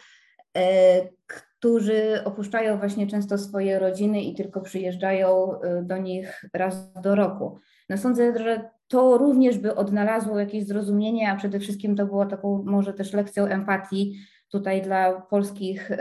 którzy 1.61 2.23
opuszczają 2.25 2.77
właśnie 2.77 3.07
często 3.07 3.37
swoje 3.37 3.79
rodziny 3.79 4.21
i 4.21 4.35
tylko 4.35 4.61
przyjeżdżają 4.61 5.53
do 5.83 5.97
nich 5.97 6.45
raz 6.53 6.93
do 7.01 7.15
roku. 7.15 7.59
No 7.89 7.97
sądzę, 7.97 8.39
że 8.39 8.69
to 8.87 9.17
również 9.17 9.57
by 9.57 9.75
odnalazło 9.75 10.39
jakieś 10.39 10.65
zrozumienie, 10.65 11.31
a 11.31 11.35
przede 11.35 11.59
wszystkim 11.59 11.95
to 11.95 12.05
było 12.05 12.25
taką 12.25 12.63
może 12.65 12.93
też 12.93 13.13
lekcją 13.13 13.45
empatii 13.45 14.15
tutaj 14.51 14.81
dla 14.81 15.21
polskich 15.21 15.91
y, 15.91 15.97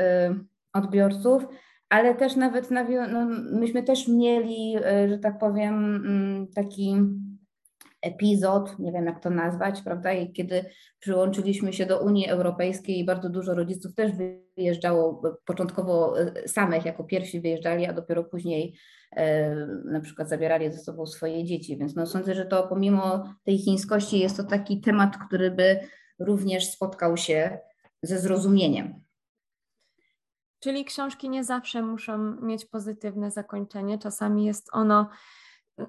odbiorców, 0.73 1.47
ale 1.89 2.15
też 2.15 2.37
nawet 2.37 2.71
no, 2.71 3.25
myśmy 3.53 3.83
też 3.83 4.09
mieli, 4.09 4.77
y, 4.77 5.09
że 5.09 5.19
tak 5.19 5.39
powiem, 5.39 5.75
mm, 5.75 6.47
taki 6.55 6.97
epizod, 8.03 8.79
nie 8.79 8.93
wiem 8.93 9.07
jak 9.07 9.23
to 9.23 9.31
nazwać, 9.31 9.83
prawda? 9.83 10.13
I 10.13 10.33
kiedy 10.33 10.65
przyłączyliśmy 10.99 11.73
się 11.73 11.87
do 11.87 12.01
Unii 12.01 12.29
Europejskiej, 12.29 13.05
bardzo 13.05 13.29
dużo 13.29 13.55
rodziców 13.55 13.95
też 13.95 14.13
wyjeżdżało, 14.57 15.23
początkowo 15.45 16.21
y, 16.21 16.49
samych 16.49 16.85
jako 16.85 17.05
pierwsi 17.05 17.41
wyjeżdżali, 17.41 17.87
a 17.87 17.93
dopiero 17.93 18.25
później 18.25 18.77
E, 19.17 19.55
na 19.85 20.01
przykład 20.01 20.29
zabierali 20.29 20.73
ze 20.73 20.79
sobą 20.79 21.07
swoje 21.07 21.45
dzieci. 21.45 21.77
Więc 21.79 21.97
no 21.97 22.07
sądzę, 22.07 22.35
że 22.35 22.47
to 22.47 22.69
pomimo 22.69 23.35
tej 23.45 23.59
chińskości 23.59 24.19
jest 24.19 24.37
to 24.37 24.45
taki 24.45 24.81
temat, 24.81 25.17
który 25.27 25.51
by 25.51 25.81
również 26.19 26.71
spotkał 26.71 27.17
się 27.17 27.59
ze 28.03 28.19
zrozumieniem. 28.19 29.01
Czyli 30.61 30.85
książki 30.85 31.29
nie 31.29 31.45
zawsze 31.45 31.83
muszą 31.83 32.19
mieć 32.43 32.65
pozytywne 32.65 33.31
zakończenie. 33.31 33.99
Czasami 33.99 34.45
jest 34.45 34.69
ono 34.73 35.09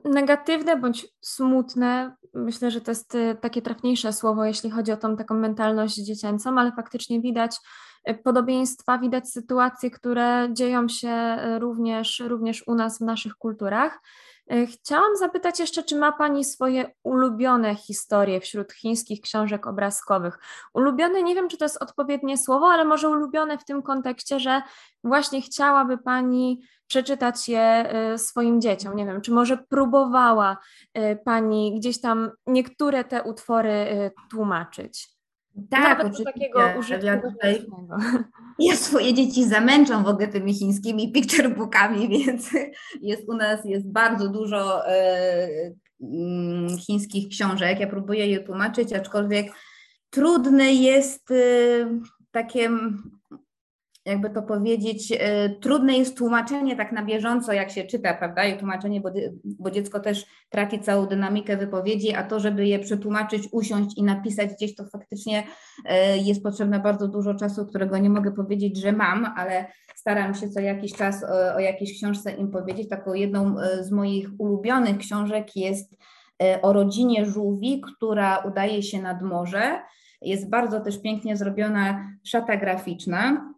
negatywne 0.06 0.78
bądź 0.78 1.08
smutne. 1.22 2.16
Myślę, 2.34 2.72
że 2.72 2.82
to 2.82 2.92
jest 2.92 3.16
e, 3.16 3.36
takie 3.36 3.62
trafniejsze 3.62 4.14
słowo, 4.14 4.46
jeśli 4.46 4.72
chodzi 4.72 4.92
o 4.92 4.98
tą 4.98 5.18
taką 5.18 5.36
mentalność 5.36 5.96
dziecięcą, 5.96 6.60
ale 6.60 6.72
faktycznie 6.72 7.22
widać 7.22 7.58
e, 8.04 8.14
podobieństwa, 8.14 8.98
widać 8.98 9.30
sytuacje, 9.30 9.92
które 9.92 10.50
dzieją 10.52 10.88
się 10.88 11.10
e, 11.10 11.60
również, 11.60 12.20
również 12.20 12.68
u 12.68 12.76
nas 12.76 12.98
w 12.98 13.02
naszych 13.02 13.36
kulturach. 13.36 14.00
E, 14.52 14.66
chciałam 14.66 15.18
zapytać 15.18 15.60
jeszcze, 15.60 15.84
czy 15.84 15.96
ma 15.96 16.12
Pani 16.12 16.46
swoje 16.46 16.94
ulubione 17.04 17.76
historie 17.76 18.42
wśród 18.42 18.74
chińskich 18.74 19.22
książek 19.22 19.68
obrazkowych? 19.68 20.40
Ulubione, 20.74 21.24
nie 21.24 21.36
wiem, 21.36 21.50
czy 21.50 21.58
to 21.58 21.66
jest 21.66 21.82
odpowiednie 21.84 22.38
słowo, 22.38 22.68
ale 22.68 22.86
może 22.86 23.10
ulubione 23.10 23.58
w 23.58 23.66
tym 23.66 23.82
kontekście, 23.82 24.40
że 24.40 24.62
właśnie 25.04 25.42
chciałaby 25.42 25.98
Pani 25.98 26.62
przeczytać 26.88 27.50
je 27.50 27.62
e, 27.62 28.18
swoim 28.18 28.62
dzieciom. 28.62 28.96
Nie 28.96 29.06
wiem, 29.06 29.22
czy 29.22 29.32
może 29.32 29.58
próbowała 29.58 30.58
e, 30.94 31.16
Pani 31.16 31.80
gdzieś 31.80 32.02
tam 32.02 32.32
niektóre 32.48 33.04
te 33.04 33.24
utwory 33.24 34.12
tłumaczyć? 34.30 35.21
Tak, 35.70 35.84
Nawet 35.84 36.00
oczywiście. 36.00 36.34
takiego 36.34 36.60
użytku 36.80 37.06
ja, 37.06 37.22
tutaj, 37.22 37.66
ja 38.60 38.76
swoje 38.76 39.14
dzieci 39.14 39.46
zamęczam 39.46 40.04
w 40.04 40.08
ogóle 40.08 40.28
tymi 40.28 40.54
chińskimi 40.54 41.12
picture 41.12 41.56
bookami, 41.56 42.10
więc 42.18 42.50
jest 43.02 43.30
u 43.30 43.34
nas 43.34 43.66
jest 43.66 43.92
bardzo 43.92 44.30
dużo 44.30 44.88
e, 44.88 45.48
mm, 46.02 46.78
chińskich 46.78 47.30
książek. 47.30 47.80
Ja 47.80 47.88
próbuję 47.88 48.28
je 48.28 48.40
tłumaczyć, 48.40 48.94
aczkolwiek 48.94 49.52
trudne 50.10 50.74
jest 50.74 51.32
e, 51.32 51.36
takie 52.32 52.70
jakby 54.06 54.30
to 54.30 54.42
powiedzieć, 54.42 55.14
e, 55.20 55.50
trudne 55.50 55.98
jest 55.98 56.18
tłumaczenie 56.18 56.76
tak 56.76 56.92
na 56.92 57.06
bieżąco, 57.06 57.54
jak 57.54 57.72
się 57.72 57.84
czyta, 57.84 58.14
prawda? 58.14 58.46
I 58.46 58.58
tłumaczenie, 58.58 59.02
bo, 59.02 59.10
bo, 59.44 59.72
dziecko 59.72 60.00
też 60.00 60.26
traci 60.50 60.80
całą 60.80 61.06
dynamikę 61.06 61.58
wypowiedzi, 61.58 62.14
a 62.14 62.24
to, 62.24 62.40
żeby 62.40 62.68
je 62.68 62.80
przetłumaczyć, 62.80 63.50
usiąść 63.52 63.98
i 63.98 64.04
napisać 64.04 64.54
gdzieś, 64.54 64.76
to 64.76 64.86
faktycznie 64.86 65.44
e, 65.86 66.18
jest 66.18 66.44
potrzebne 66.44 66.80
bardzo 66.80 67.08
dużo 67.08 67.34
czasu, 67.36 67.66
którego 67.66 67.98
nie 67.98 68.10
mogę 68.10 68.32
powiedzieć, 68.32 68.78
że 68.78 68.92
mam, 68.92 69.26
ale 69.38 69.66
staram 69.96 70.36
się 70.36 70.50
co 70.50 70.60
jakiś 70.60 70.94
czas 70.94 71.24
o, 71.24 71.56
o 71.56 71.60
jakiejś 71.60 71.98
książce 71.98 72.32
im 72.32 72.52
powiedzieć. 72.52 72.90
Taką 72.90 73.14
jedną 73.14 73.60
e, 73.60 73.84
z 73.84 73.92
moich 73.92 74.30
ulubionych 74.38 74.98
książek 74.98 75.56
jest 75.56 75.98
o 76.62 76.74
rodzinie 76.74 77.26
żółwi, 77.26 77.82
która 77.82 78.38
udaje 78.38 78.84
się 78.84 79.02
nad 79.02 79.22
morze. 79.22 79.80
Jest 80.22 80.50
bardzo 80.50 80.80
też 80.80 81.02
pięknie 81.02 81.38
zrobiona 81.38 82.08
szata 82.24 82.58
graficzna 82.58 83.52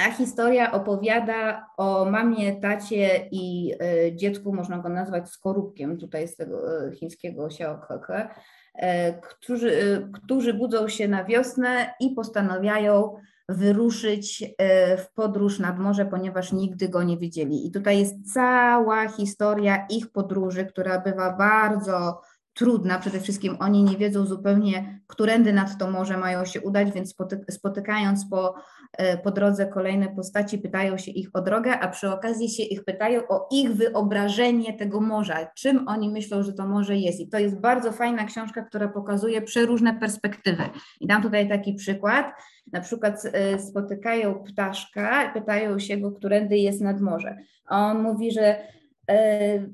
a 0.00 0.10
historia 0.10 0.72
opowiada 0.72 1.66
o 1.76 2.04
mamie, 2.04 2.60
tacie 2.60 3.28
i 3.30 3.74
y, 4.06 4.16
dziecku, 4.16 4.52
można 4.52 4.78
go 4.78 4.88
nazwać 4.88 5.28
skorupkiem, 5.28 5.98
tutaj 5.98 6.28
z 6.28 6.36
tego 6.36 6.86
y, 6.86 6.92
chińskiego 6.96 7.46
xiaoke, 7.46 8.28
którzy, 9.22 10.08
którzy 10.12 10.54
budzą 10.54 10.88
się 10.88 11.08
na 11.08 11.24
wiosnę 11.24 11.94
i 12.00 12.10
postanawiają 12.10 13.16
wyruszyć 13.48 14.44
w 14.98 15.14
podróż 15.14 15.58
nad 15.58 15.78
morze, 15.78 16.06
ponieważ 16.06 16.52
nigdy 16.52 16.88
go 16.88 17.02
nie 17.02 17.18
widzieli. 17.18 17.66
I 17.66 17.70
tutaj 17.70 17.98
jest 17.98 18.34
cała 18.34 19.08
historia 19.08 19.86
ich 19.90 20.12
podróży, 20.12 20.64
która 20.64 21.00
bywa 21.00 21.36
bardzo 21.36 22.20
trudna. 22.54 22.98
Przede 22.98 23.20
wszystkim 23.20 23.56
oni 23.60 23.82
nie 23.82 23.96
wiedzą 23.96 24.26
zupełnie, 24.26 25.00
którędy 25.06 25.52
nad 25.52 25.78
to 25.78 25.90
morze 25.90 26.16
mają 26.16 26.44
się 26.44 26.60
udać, 26.60 26.92
więc 26.92 27.14
spotykając 27.50 28.28
po, 28.30 28.54
e, 28.98 29.18
po 29.18 29.30
drodze 29.30 29.66
kolejne 29.66 30.08
postaci, 30.08 30.58
pytają 30.58 30.98
się 30.98 31.10
ich 31.10 31.30
o 31.32 31.42
drogę, 31.42 31.78
a 31.80 31.88
przy 31.88 32.10
okazji 32.10 32.48
się 32.48 32.62
ich 32.62 32.84
pytają 32.84 33.28
o 33.28 33.48
ich 33.50 33.72
wyobrażenie 33.72 34.72
tego 34.72 35.00
morza, 35.00 35.46
czym 35.56 35.88
oni 35.88 36.10
myślą, 36.10 36.42
że 36.42 36.52
to 36.52 36.66
morze 36.66 36.96
jest. 36.96 37.20
I 37.20 37.28
to 37.28 37.38
jest 37.38 37.60
bardzo 37.60 37.92
fajna 37.92 38.24
książka, 38.24 38.62
która 38.62 38.88
pokazuje 38.88 39.42
przeróżne 39.42 39.98
perspektywy. 40.00 40.62
I 41.00 41.06
dam 41.06 41.22
tutaj 41.22 41.48
taki 41.48 41.74
przykład. 41.74 42.32
Na 42.72 42.80
przykład 42.80 43.22
e, 43.32 43.58
spotykają 43.58 44.34
ptaszka, 44.34 45.30
pytają 45.34 45.78
się 45.78 45.96
go, 45.96 46.12
którędy 46.12 46.56
jest 46.56 46.80
nad 46.80 47.00
morze. 47.00 47.36
A 47.66 47.86
on 47.86 48.02
mówi, 48.02 48.32
że 48.32 48.56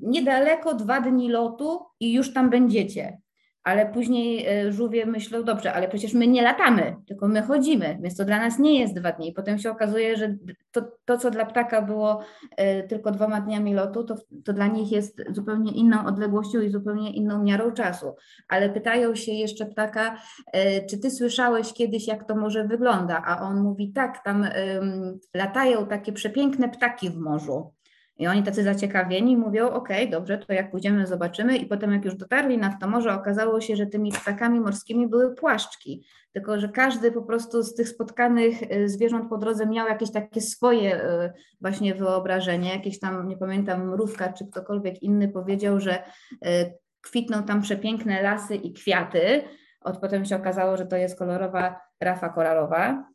niedaleko, 0.01 0.73
dwa 0.73 1.01
dni 1.01 1.29
lotu 1.29 1.79
i 1.99 2.13
już 2.13 2.33
tam 2.33 2.49
będziecie. 2.49 3.17
Ale 3.63 3.85
później 3.85 4.47
e, 4.47 4.71
żółwie 4.71 5.05
myślą, 5.05 5.43
dobrze, 5.43 5.73
ale 5.73 5.87
przecież 5.87 6.13
my 6.13 6.27
nie 6.27 6.41
latamy, 6.41 6.95
tylko 7.07 7.27
my 7.27 7.41
chodzimy, 7.41 7.97
więc 8.01 8.17
to 8.17 8.25
dla 8.25 8.39
nas 8.39 8.59
nie 8.59 8.79
jest 8.79 8.95
dwa 8.95 9.11
dni. 9.11 9.29
I 9.29 9.33
potem 9.33 9.59
się 9.59 9.71
okazuje, 9.71 10.17
że 10.17 10.35
to, 10.71 10.81
to 11.05 11.17
co 11.17 11.31
dla 11.31 11.45
ptaka 11.45 11.81
było 11.81 12.19
e, 12.57 12.83
tylko 12.83 13.11
dwoma 13.11 13.41
dniami 13.41 13.73
lotu, 13.73 14.03
to, 14.03 14.15
to 14.45 14.53
dla 14.53 14.67
nich 14.67 14.91
jest 14.91 15.21
zupełnie 15.29 15.71
inną 15.71 16.05
odległością 16.05 16.61
i 16.61 16.69
zupełnie 16.69 17.13
inną 17.13 17.43
miarą 17.43 17.71
czasu. 17.71 18.15
Ale 18.49 18.69
pytają 18.69 19.15
się 19.15 19.31
jeszcze 19.31 19.65
ptaka, 19.65 20.17
czy 20.89 20.97
ty 20.97 21.11
słyszałeś 21.11 21.73
kiedyś, 21.73 22.07
jak 22.07 22.27
to 22.27 22.35
może 22.35 22.67
wygląda? 22.67 23.23
A 23.25 23.41
on 23.41 23.61
mówi, 23.61 23.91
tak, 23.93 24.23
tam 24.23 24.41
um, 24.41 25.19
latają 25.33 25.87
takie 25.87 26.13
przepiękne 26.13 26.69
ptaki 26.69 27.09
w 27.09 27.17
morzu. 27.17 27.76
I 28.19 28.27
oni 28.27 28.43
tacy 28.43 28.63
zaciekawieni 28.63 29.37
mówią, 29.37 29.69
ok, 29.69 29.89
dobrze, 30.11 30.37
to 30.37 30.53
jak 30.53 30.71
pójdziemy, 30.71 31.07
zobaczymy. 31.07 31.57
I 31.57 31.65
potem 31.65 31.93
jak 31.93 32.05
już 32.05 32.15
dotarli 32.15 32.57
nad 32.57 32.81
to 32.81 32.87
morze, 32.87 33.13
okazało 33.13 33.61
się, 33.61 33.75
że 33.75 33.85
tymi 33.85 34.11
ptakami 34.11 34.59
morskimi 34.59 35.07
były 35.07 35.35
płaszczki. 35.35 36.05
Tylko, 36.33 36.59
że 36.59 36.69
każdy 36.69 37.11
po 37.11 37.21
prostu 37.21 37.63
z 37.63 37.75
tych 37.75 37.89
spotkanych 37.89 38.71
y, 38.71 38.89
zwierząt 38.89 39.29
po 39.29 39.37
drodze 39.37 39.65
miał 39.65 39.87
jakieś 39.87 40.11
takie 40.11 40.41
swoje 40.41 41.03
y, 41.03 41.33
właśnie 41.61 41.95
wyobrażenie. 41.95 42.69
Jakieś 42.69 42.99
tam, 42.99 43.27
nie 43.27 43.37
pamiętam, 43.37 43.89
mrówka 43.89 44.33
czy 44.33 44.47
ktokolwiek 44.47 45.03
inny 45.03 45.29
powiedział, 45.29 45.79
że 45.79 46.03
y, 46.45 46.73
kwitną 47.01 47.43
tam 47.43 47.61
przepiękne 47.61 48.21
lasy 48.21 48.55
i 48.55 48.73
kwiaty. 48.73 49.43
Od 49.81 49.97
potem 49.97 50.25
się 50.25 50.35
okazało, 50.35 50.77
że 50.77 50.85
to 50.85 50.95
jest 50.95 51.19
kolorowa 51.19 51.79
rafa 52.01 52.29
koralowa. 52.29 53.07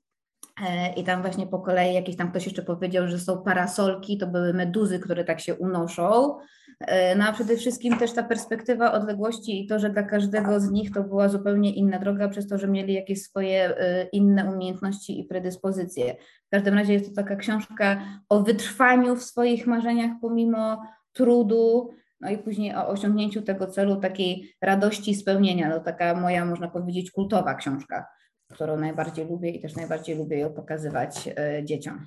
E, 0.60 0.92
I 0.92 1.04
tam 1.04 1.22
właśnie 1.22 1.46
po 1.46 1.58
kolei 1.58 1.94
jakiś 1.94 2.16
tam 2.16 2.30
ktoś 2.30 2.44
jeszcze 2.44 2.62
powiedział, 2.62 3.08
że 3.08 3.18
są 3.18 3.42
parasolki, 3.42 4.18
to 4.18 4.26
były 4.26 4.54
meduzy, 4.54 4.98
które 4.98 5.24
tak 5.24 5.40
się 5.40 5.54
unoszą. 5.54 6.38
E, 6.80 7.16
no 7.16 7.24
a 7.24 7.32
przede 7.32 7.56
wszystkim 7.56 7.98
też 7.98 8.12
ta 8.12 8.22
perspektywa 8.22 8.92
odległości 8.92 9.64
i 9.64 9.66
to, 9.66 9.78
że 9.78 9.90
dla 9.90 10.02
każdego 10.02 10.60
z 10.60 10.70
nich 10.70 10.92
to 10.92 11.02
była 11.02 11.28
zupełnie 11.28 11.74
inna 11.74 11.98
droga, 11.98 12.28
przez 12.28 12.48
to, 12.48 12.58
że 12.58 12.68
mieli 12.68 12.94
jakieś 12.94 13.22
swoje 13.22 13.76
e, 13.78 14.04
inne 14.04 14.52
umiejętności 14.52 15.20
i 15.20 15.24
predyspozycje. 15.24 16.14
W 16.46 16.50
każdym 16.50 16.74
razie 16.74 16.92
jest 16.92 17.08
to 17.08 17.14
taka 17.14 17.36
książka 17.36 18.02
o 18.28 18.42
wytrwaniu 18.42 19.16
w 19.16 19.22
swoich 19.22 19.66
marzeniach 19.66 20.10
pomimo 20.20 20.82
trudu, 21.12 21.90
no 22.20 22.30
i 22.30 22.38
później 22.38 22.74
o 22.74 22.88
osiągnięciu 22.88 23.42
tego 23.42 23.66
celu, 23.66 23.96
takiej 23.96 24.54
radości 24.60 25.14
spełnienia. 25.14 25.70
To 25.70 25.80
taka 25.80 26.14
moja, 26.14 26.44
można 26.44 26.68
powiedzieć, 26.68 27.10
kultowa 27.10 27.54
książka 27.54 28.06
którą 28.52 28.76
najbardziej 28.76 29.28
lubię 29.28 29.50
i 29.50 29.60
też 29.60 29.76
najbardziej 29.76 30.16
lubię 30.16 30.38
ją 30.38 30.52
pokazywać 30.52 31.28
e, 31.28 31.64
dzieciom. 31.64 32.06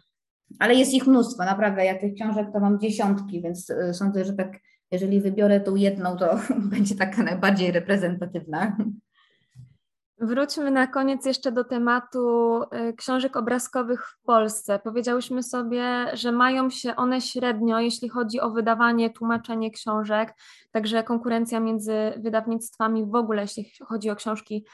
Ale 0.59 0.75
jest 0.75 0.93
ich 0.93 1.07
mnóstwo, 1.07 1.43
naprawdę. 1.43 1.85
Ja 1.85 1.99
tych 1.99 2.13
książek 2.13 2.47
to 2.53 2.59
mam 2.59 2.79
dziesiątki, 2.79 3.41
więc 3.41 3.69
e, 3.69 3.93
sądzę, 3.93 4.25
że 4.25 4.33
tak, 4.33 4.59
jeżeli 4.91 5.21
wybiorę 5.21 5.59
tą 5.59 5.75
jedną, 5.75 6.17
to 6.17 6.39
będzie 6.73 6.95
taka 6.95 7.23
najbardziej 7.23 7.71
reprezentatywna. 7.71 8.77
Wróćmy 10.19 10.71
na 10.71 10.87
koniec 10.87 11.25
jeszcze 11.25 11.51
do 11.51 11.63
tematu 11.63 12.61
e, 12.71 12.93
książek 12.93 13.35
obrazkowych 13.35 14.07
w 14.07 14.21
Polsce. 14.23 14.79
Powiedziałyśmy 14.79 15.43
sobie, 15.43 16.05
że 16.13 16.31
mają 16.31 16.69
się 16.69 16.95
one 16.95 17.21
średnio, 17.21 17.79
jeśli 17.79 18.09
chodzi 18.09 18.39
o 18.39 18.51
wydawanie, 18.51 19.09
tłumaczenie 19.09 19.71
książek, 19.71 20.33
także 20.71 21.03
konkurencja 21.03 21.59
między 21.59 21.93
wydawnictwami 22.17 23.05
w 23.05 23.15
ogóle, 23.15 23.41
jeśli 23.41 23.71
chodzi 23.85 24.09
o 24.09 24.15
książki 24.15 24.65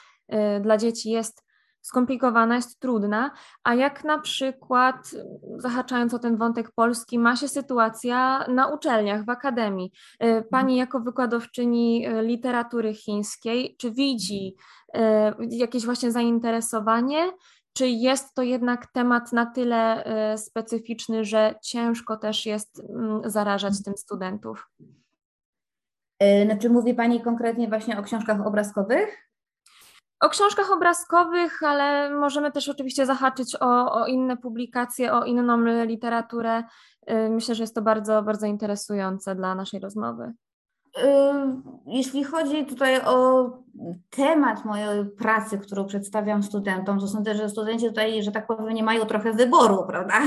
dla 0.62 0.78
dzieci, 0.78 1.10
jest 1.10 1.44
skomplikowana, 1.82 2.56
jest 2.56 2.80
trudna, 2.80 3.32
a 3.64 3.76
jak 3.76 4.04
na 4.04 4.20
przykład, 4.20 5.12
zahaczając 5.58 6.14
o 6.14 6.20
ten 6.20 6.38
wątek 6.38 6.72
polski, 6.72 7.20
ma 7.20 7.36
się 7.36 7.48
sytuacja 7.48 8.46
na 8.48 8.68
uczelniach, 8.68 9.26
w 9.26 9.30
akademii. 9.30 9.92
Y, 10.24 10.44
pani 10.52 10.78
jako 10.78 11.00
wykładowczyni 11.00 12.08
y, 12.08 12.22
literatury 12.22 12.94
chińskiej, 12.94 13.76
czy 13.80 13.92
widzi 13.92 14.56
y, 14.96 15.00
jakieś 15.50 15.86
właśnie 15.86 16.12
zainteresowanie, 16.12 17.32
czy 17.74 17.88
jest 17.88 18.36
to 18.36 18.42
jednak 18.42 18.88
temat 18.88 19.34
na 19.34 19.46
tyle 19.46 20.04
specyficzny, 20.38 21.26
że 21.26 21.56
ciężko 21.64 22.18
też 22.18 22.46
jest 22.46 22.84
mm, 22.90 23.22
zarażać 23.26 23.84
tym 23.84 23.98
studentów? 23.98 24.70
Znaczy 26.46 26.70
mówi 26.70 26.94
Pani 26.94 27.22
konkretnie 27.22 27.68
właśnie 27.68 28.00
o 28.00 28.04
książkach 28.04 28.48
obrazkowych? 28.48 29.31
O 30.22 30.30
książkach 30.30 30.72
obrazkowych, 30.72 31.64
ale 31.64 32.10
możemy 32.10 32.52
też 32.52 32.70
oczywiście 32.70 33.06
zahaczyć 33.06 33.56
o, 33.60 33.94
o 33.94 34.06
inne 34.06 34.38
publikacje, 34.38 35.14
o 35.14 35.26
inną 35.26 35.86
literaturę. 35.86 36.64
Y, 37.12 37.30
myślę, 37.30 37.56
że 37.56 37.64
jest 37.64 37.76
to 37.76 37.82
bardzo, 37.82 38.24
bardzo 38.24 38.48
interesujące 38.48 39.36
dla 39.36 39.56
naszej 39.56 39.80
rozmowy. 39.80 40.34
Y, 40.98 41.02
jeśli 41.86 42.24
chodzi 42.24 42.66
tutaj 42.66 43.02
o 43.06 43.50
temat 44.10 44.66
mojej 44.66 45.06
pracy, 45.06 45.58
którą 45.58 45.86
przedstawiam 45.86 46.44
studentom, 46.44 47.00
to 47.00 47.08
sądzę, 47.08 47.36
że 47.36 47.50
studenci 47.50 47.88
tutaj, 47.88 48.24
że 48.24 48.32
tak 48.32 48.48
powiem, 48.48 48.76
nie 48.76 48.84
mają 48.84 49.06
trochę 49.06 49.34
wyboru, 49.34 49.86
prawda? 49.88 50.22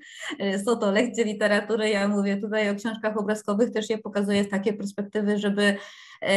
Są 0.64 0.76
to 0.76 0.90
lekcje 0.90 1.24
literatury, 1.24 1.90
ja 1.90 2.08
mówię 2.08 2.36
tutaj 2.36 2.70
o 2.70 2.74
książkach 2.74 3.16
obrazkowych, 3.16 3.70
też 3.70 3.90
je 3.90 3.98
pokazuję 3.98 4.44
z 4.44 4.48
takiej 4.48 4.76
perspektywy, 4.76 5.38
żeby 5.38 5.76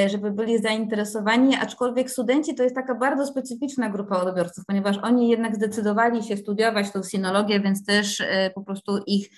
żeby 0.08 0.32
byli 0.32 0.62
zainteresowani, 0.62 1.56
aczkolwiek 1.56 2.12
studenci 2.12 2.56
to 2.56 2.63
jest 2.63 2.76
taka 2.76 2.96
bardzo 2.96 3.26
specyficzna 3.26 3.89
grupa 3.89 4.17
odbiorców, 4.17 4.65
ponieważ 4.65 4.98
oni 4.98 5.30
jednak 5.30 5.56
zdecydowali 5.56 6.24
się 6.24 6.38
studiować 6.38 6.91
tą 6.91 7.04
sinologię, 7.04 7.60
więc 7.60 7.86
też 7.86 8.22
e, 8.22 8.50
po 8.56 8.62
prostu 8.62 8.98
ich 9.08 9.30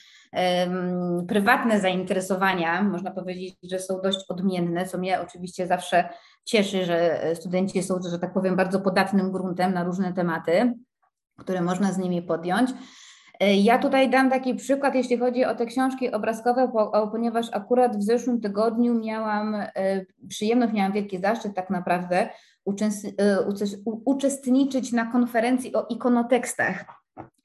prywatne 1.28 1.80
zainteresowania, 1.80 2.84
można 2.84 3.12
powiedzieć, 3.12 3.56
że 3.64 3.80
są 3.80 4.02
dość 4.02 4.26
odmienne, 4.30 4.86
co 4.86 4.98
mnie 4.98 5.22
oczywiście 5.22 5.68
zawsze 5.68 6.10
cieszy, 6.46 6.86
że 6.86 7.22
studenci 7.36 7.84
są, 7.84 8.00
że 8.12 8.20
tak 8.20 8.34
powiem, 8.34 8.56
bardzo 8.56 8.80
podatnym 8.80 9.32
gruntem 9.32 9.74
na 9.74 9.84
różne 9.84 10.14
tematy, 10.14 10.74
które 11.38 11.62
można 11.62 11.92
z 11.92 11.98
nimi 11.98 12.22
podjąć. 12.22 12.72
E, 13.40 13.56
ja 13.56 13.78
tutaj 13.78 14.10
dam 14.10 14.30
taki 14.30 14.56
przykład, 14.56 14.96
jeśli 14.96 15.18
chodzi 15.18 15.46
o 15.46 15.56
te 15.56 15.66
książki 15.66 16.12
obrazkowe, 16.12 16.72
ponieważ 17.12 17.48
akurat 17.52 17.98
w 17.98 18.04
zeszłym 18.04 18.42
tygodniu 18.42 19.00
miałam 19.00 19.56
e, 19.56 19.72
przyjemność, 20.30 20.74
miałam 20.74 20.92
wielki 20.92 21.20
zaszczyt 21.20 21.56
tak 21.56 21.70
naprawdę 21.70 22.30
e, 23.18 23.38
uczestniczyć 24.06 24.92
na 24.92 25.06
konferencji 25.12 25.76
o 25.76 25.86
ikonotekstach. 25.90 26.86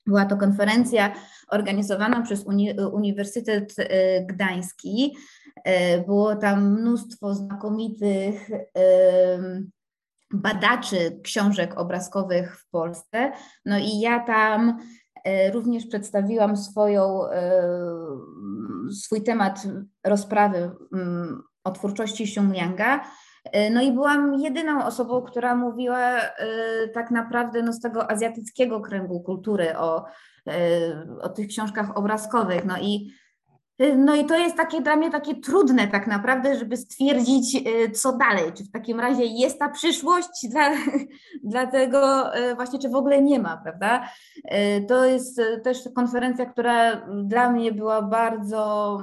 Była 0.06 0.24
to 0.24 0.36
konferencja 0.36 1.14
organizowana 1.50 2.22
przez 2.22 2.44
Uni 2.44 2.72
Uniwersytet 2.92 3.74
Gdański. 4.26 5.16
Było 6.06 6.36
tam 6.36 6.80
mnóstwo 6.80 7.34
znakomitych 7.34 8.50
badaczy 10.30 11.20
książek 11.22 11.78
obrazkowych 11.78 12.56
w 12.56 12.70
Polsce. 12.70 13.32
No 13.64 13.78
i 13.78 14.00
ja 14.00 14.20
tam 14.20 14.78
również 15.52 15.86
przedstawiłam 15.86 16.56
swoją, 16.56 17.30
e, 17.30 17.62
swój 18.92 19.22
temat 19.22 19.62
rozprawy 20.04 20.70
mm, 20.92 21.42
o 21.64 21.70
twórczości 21.70 22.24
Xiongmianga. 22.24 23.04
E, 23.44 23.70
no 23.70 23.82
i 23.82 23.92
byłam 23.92 24.34
jedyną 24.34 24.84
osobą, 24.84 25.22
która 25.22 25.54
mówiła 25.54 26.20
tak 26.94 27.10
naprawdę 27.10 27.62
no, 27.62 27.72
z 27.72 27.80
tego 27.80 28.10
azjatyckiego 28.10 28.80
kręgu 28.80 29.20
kultury 29.20 29.78
o, 29.78 30.04
o 31.20 31.28
tych 31.28 31.48
książkach 31.48 31.96
obrazkowych. 31.96 32.64
No 32.64 32.78
i 32.78 33.12
no 33.96 34.16
i 34.16 34.24
to 34.24 34.38
jest 34.38 34.56
takie 34.56 34.80
dla 34.80 34.96
mnie 34.96 35.10
takie 35.10 35.34
trudne 35.34 35.88
tak 35.88 36.06
naprawdę, 36.06 36.58
żeby 36.58 36.76
stwierdzić, 36.76 37.54
y, 37.54 37.90
co 37.90 38.12
dalej. 38.12 38.52
Czy 38.52 38.64
w 38.64 38.70
takim 38.70 39.00
razie 39.00 39.24
jest 39.24 39.58
ta 39.58 39.68
przyszłość 39.68 40.48
dla, 41.42 41.66
tego 41.72 42.34
y, 42.36 42.54
właśnie, 42.54 42.78
czy 42.78 42.88
w 42.88 42.94
ogóle 42.94 43.22
nie 43.22 43.38
ma, 43.38 43.56
prawda? 43.56 44.08
Y, 44.36 44.86
to 44.88 45.04
jest 45.04 45.40
też 45.64 45.78
konferencja, 45.94 46.46
która 46.46 47.06
dla 47.24 47.52
mnie 47.52 47.72
była 47.72 48.02
bardzo, 48.02 48.98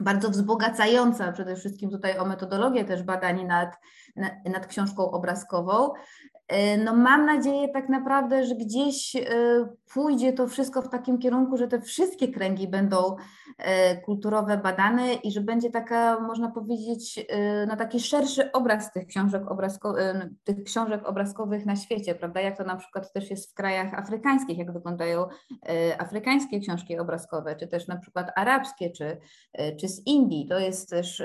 bardzo 0.00 0.30
wzbogacająca, 0.30 1.32
przede 1.32 1.56
wszystkim 1.56 1.90
tutaj 1.90 2.18
o 2.18 2.24
metodologię 2.24 2.84
też 2.84 3.02
badań 3.02 3.44
nad, 3.44 3.74
nad 4.44 4.66
książką 4.66 5.10
obrazkową. 5.10 5.90
E, 6.48 6.78
no 6.78 6.96
mam 6.96 7.26
nadzieję 7.26 7.68
tak 7.68 7.88
naprawdę, 7.88 8.44
że 8.44 8.54
gdzieś 8.54 9.16
e, 9.16 9.22
pójdzie 9.94 10.32
to 10.32 10.48
wszystko 10.48 10.82
w 10.82 10.88
takim 10.88 11.18
kierunku, 11.18 11.56
że 11.56 11.68
te 11.68 11.80
wszystkie 11.80 12.28
kręgi 12.28 12.68
będą 12.68 13.16
e, 13.58 13.96
kulturowe 13.96 14.58
badane 14.58 15.14
i 15.14 15.32
że 15.32 15.40
będzie 15.40 15.70
taka, 15.70 16.20
można 16.20 16.50
powiedzieć, 16.50 17.26
no 17.68 17.76
taki 17.76 18.00
szerszy 18.00 18.52
obraz 18.52 18.92
tych 18.92 19.06
książek, 19.06 19.50
obrazko, 19.50 19.94
tych 20.44 20.64
książek 20.64 21.08
obrazkowych 21.08 21.66
na 21.66 21.76
świecie, 21.76 22.14
prawda? 22.14 22.40
Jak 22.40 22.58
to 22.58 22.64
na 22.64 22.76
przykład 22.76 23.12
też 23.12 23.30
jest 23.30 23.50
w 23.50 23.54
krajach 23.54 23.94
afrykańskich, 23.94 24.58
jak 24.58 24.72
wyglądają 24.72 25.26
afrykańskie 25.98 26.60
książki 26.60 26.98
obrazkowe, 26.98 27.56
czy 27.56 27.66
też 27.66 27.88
na 27.88 27.96
przykład 27.96 28.32
arabskie, 28.36 28.90
czy, 28.90 29.16
czy 29.80 29.88
z 29.88 30.06
Indii. 30.06 30.46
To 30.48 30.58
jest 30.58 30.90
też 30.90 31.22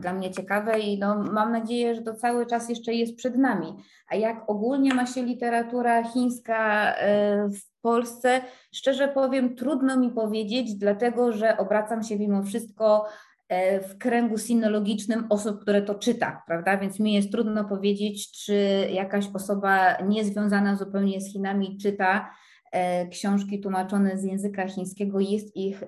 dla 0.00 0.12
mnie 0.12 0.30
ciekawe 0.30 0.80
i 0.80 0.98
no, 0.98 1.22
mam 1.22 1.52
nadzieję, 1.52 1.94
że 1.94 2.02
to 2.02 2.14
cały 2.14 2.46
czas 2.46 2.68
jeszcze 2.68 2.94
jest 2.94 3.16
przed 3.16 3.36
nami. 3.36 3.76
A 4.08 4.16
jak 4.16 4.50
ogólnie 4.50 4.94
ma 4.94 5.06
się 5.06 5.22
literatura 5.22 6.04
chińska 6.04 6.92
e, 6.94 7.48
w 7.48 7.80
Polsce, 7.80 8.40
szczerze 8.72 9.08
powiem, 9.08 9.56
trudno 9.56 9.96
mi 9.96 10.10
powiedzieć, 10.10 10.74
dlatego 10.74 11.32
że 11.32 11.56
obracam 11.56 12.02
się 12.02 12.18
mimo 12.18 12.42
wszystko 12.42 13.06
e, 13.48 13.80
w 13.80 13.98
kręgu 13.98 14.38
sinologicznym 14.38 15.26
osób, 15.30 15.60
które 15.60 15.82
to 15.82 15.94
czyta, 15.94 16.42
prawda? 16.46 16.76
Więc 16.78 17.00
mi 17.00 17.12
jest 17.12 17.32
trudno 17.32 17.64
powiedzieć, 17.64 18.44
czy 18.44 18.54
jakaś 18.90 19.28
osoba 19.34 19.96
niezwiązana 20.02 20.76
zupełnie 20.76 21.20
z 21.20 21.32
Chinami 21.32 21.78
czyta 21.78 22.30
e, 22.72 23.08
książki 23.08 23.60
tłumaczone 23.60 24.18
z 24.18 24.24
języka 24.24 24.68
chińskiego. 24.68 25.20
Jest 25.20 25.56
ich 25.56 25.84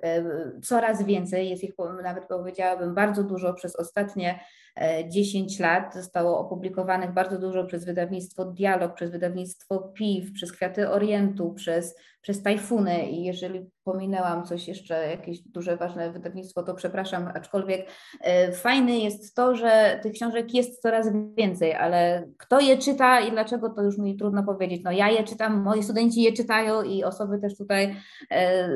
coraz 0.62 1.02
więcej, 1.02 1.50
jest 1.50 1.64
ich 1.64 1.72
nawet 2.02 2.24
powiedziałabym 2.24 2.94
bardzo 2.94 3.24
dużo 3.24 3.54
przez 3.54 3.76
ostatnie 3.76 4.40
10 5.08 5.60
lat. 5.60 5.94
Zostało 5.94 6.38
opublikowanych 6.38 7.12
bardzo 7.12 7.38
dużo 7.38 7.64
przez 7.64 7.84
wydawnictwo 7.84 8.44
Dialog, 8.44 8.94
przez 8.94 9.10
wydawnictwo 9.10 9.78
PIW, 9.78 10.32
przez 10.32 10.52
Kwiaty 10.52 10.90
Orientu, 10.90 11.54
przez, 11.54 11.96
przez 12.20 12.42
Tajfuny 12.42 13.06
i 13.10 13.24
jeżeli 13.24 13.70
pominęłam 13.84 14.44
coś 14.44 14.68
jeszcze, 14.68 15.10
jakieś 15.10 15.40
duże, 15.40 15.76
ważne 15.76 16.12
wydawnictwo, 16.12 16.62
to 16.62 16.74
przepraszam, 16.74 17.30
aczkolwiek 17.34 17.88
e, 18.20 18.52
fajne 18.52 18.98
jest 18.98 19.34
to, 19.34 19.54
że 19.54 20.00
tych 20.02 20.12
książek 20.12 20.54
jest 20.54 20.82
coraz 20.82 21.06
więcej, 21.36 21.74
ale 21.74 22.28
kto 22.38 22.60
je 22.60 22.78
czyta 22.78 23.20
i 23.20 23.30
dlaczego, 23.30 23.70
to 23.70 23.82
już 23.82 23.98
mi 23.98 24.16
trudno 24.16 24.42
powiedzieć. 24.42 24.82
No 24.84 24.92
ja 24.92 25.08
je 25.10 25.24
czytam, 25.24 25.62
moi 25.62 25.82
studenci 25.82 26.22
je 26.22 26.32
czytają 26.32 26.82
i 26.82 27.04
osoby 27.04 27.38
też 27.38 27.56
tutaj 27.56 27.96
e, 28.30 28.68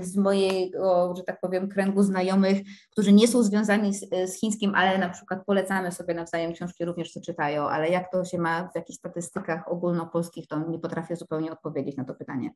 z 0.00 0.16
mojego, 0.16 1.14
że 1.16 1.22
tak 1.22 1.40
powiem, 1.40 1.68
kręgu 1.68 2.02
znajomych, 2.02 2.58
którzy 2.92 3.12
nie 3.12 3.28
są 3.28 3.42
związani 3.42 3.94
z, 3.94 4.08
z 4.26 4.40
chińskim, 4.40 4.74
ale 4.74 4.98
na 4.98 5.08
przykład 5.08 5.25
polecamy 5.46 5.92
sobie 5.92 6.14
nawzajem 6.14 6.52
książki 6.52 6.84
również, 6.84 7.12
co 7.12 7.20
czytają, 7.20 7.68
ale 7.68 7.88
jak 7.88 8.12
to 8.12 8.24
się 8.24 8.38
ma 8.38 8.68
w 8.68 8.74
jakichś 8.74 8.98
statystykach 8.98 9.68
ogólnopolskich, 9.68 10.48
to 10.48 10.68
nie 10.68 10.78
potrafię 10.78 11.16
zupełnie 11.16 11.52
odpowiedzieć 11.52 11.96
na 11.96 12.04
to 12.04 12.14
pytanie. 12.14 12.50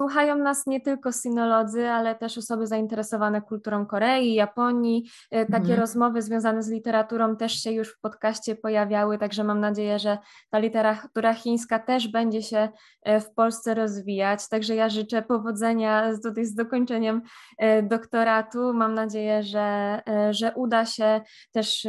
Słuchają 0.00 0.36
nas 0.36 0.66
nie 0.66 0.80
tylko 0.80 1.12
sinolodzy, 1.12 1.88
ale 1.88 2.14
też 2.14 2.38
osoby 2.38 2.66
zainteresowane 2.66 3.42
kulturą 3.42 3.86
Korei, 3.86 4.34
Japonii. 4.34 5.10
E, 5.30 5.46
takie 5.46 5.56
mhm. 5.56 5.80
rozmowy 5.80 6.22
związane 6.22 6.62
z 6.62 6.70
literaturą 6.70 7.36
też 7.36 7.52
się 7.52 7.72
już 7.72 7.88
w 7.88 8.00
podcaście 8.00 8.56
pojawiały, 8.56 9.18
także 9.18 9.44
mam 9.44 9.60
nadzieję, 9.60 9.98
że 9.98 10.18
ta 10.50 10.58
literatura 10.58 11.34
chińska 11.34 11.78
też 11.78 12.08
będzie 12.08 12.42
się 12.42 12.68
e, 13.02 13.20
w 13.20 13.34
Polsce 13.34 13.74
rozwijać. 13.74 14.48
Także 14.48 14.74
ja 14.74 14.88
życzę 14.88 15.22
powodzenia 15.22 16.14
z, 16.14 16.22
tutaj 16.22 16.44
z 16.44 16.54
dokończeniem 16.54 17.22
e, 17.58 17.82
doktoratu. 17.82 18.74
Mam 18.74 18.94
nadzieję, 18.94 19.42
że, 19.42 20.00
że 20.30 20.52
uda 20.54 20.84
się 20.84 21.20
też 21.52 21.86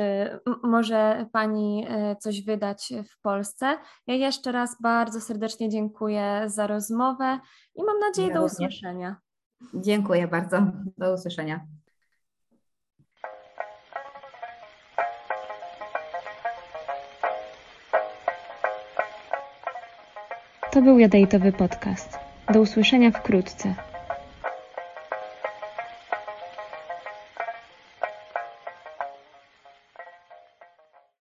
może 0.63 1.25
Pani 1.33 1.87
coś 2.19 2.45
wydać 2.45 2.93
w 3.11 3.21
Polsce. 3.21 3.77
Ja 4.07 4.15
jeszcze 4.15 4.51
raz 4.51 4.81
bardzo 4.81 5.21
serdecznie 5.21 5.69
dziękuję 5.69 6.43
za 6.45 6.67
rozmowę 6.67 7.39
i 7.75 7.83
mam 7.83 7.99
nadzieję 7.99 8.27
ja 8.27 8.33
do 8.33 8.41
również. 8.41 8.53
usłyszenia. 8.53 9.15
Dziękuję 9.73 10.27
bardzo. 10.27 10.57
Do 10.97 11.13
usłyszenia. 11.13 11.65
To 20.71 20.81
był 20.81 20.99
Jadejtowy 20.99 21.51
Podcast. 21.51 22.19
Do 22.53 22.61
usłyszenia 22.61 23.11
wkrótce. 23.11 23.90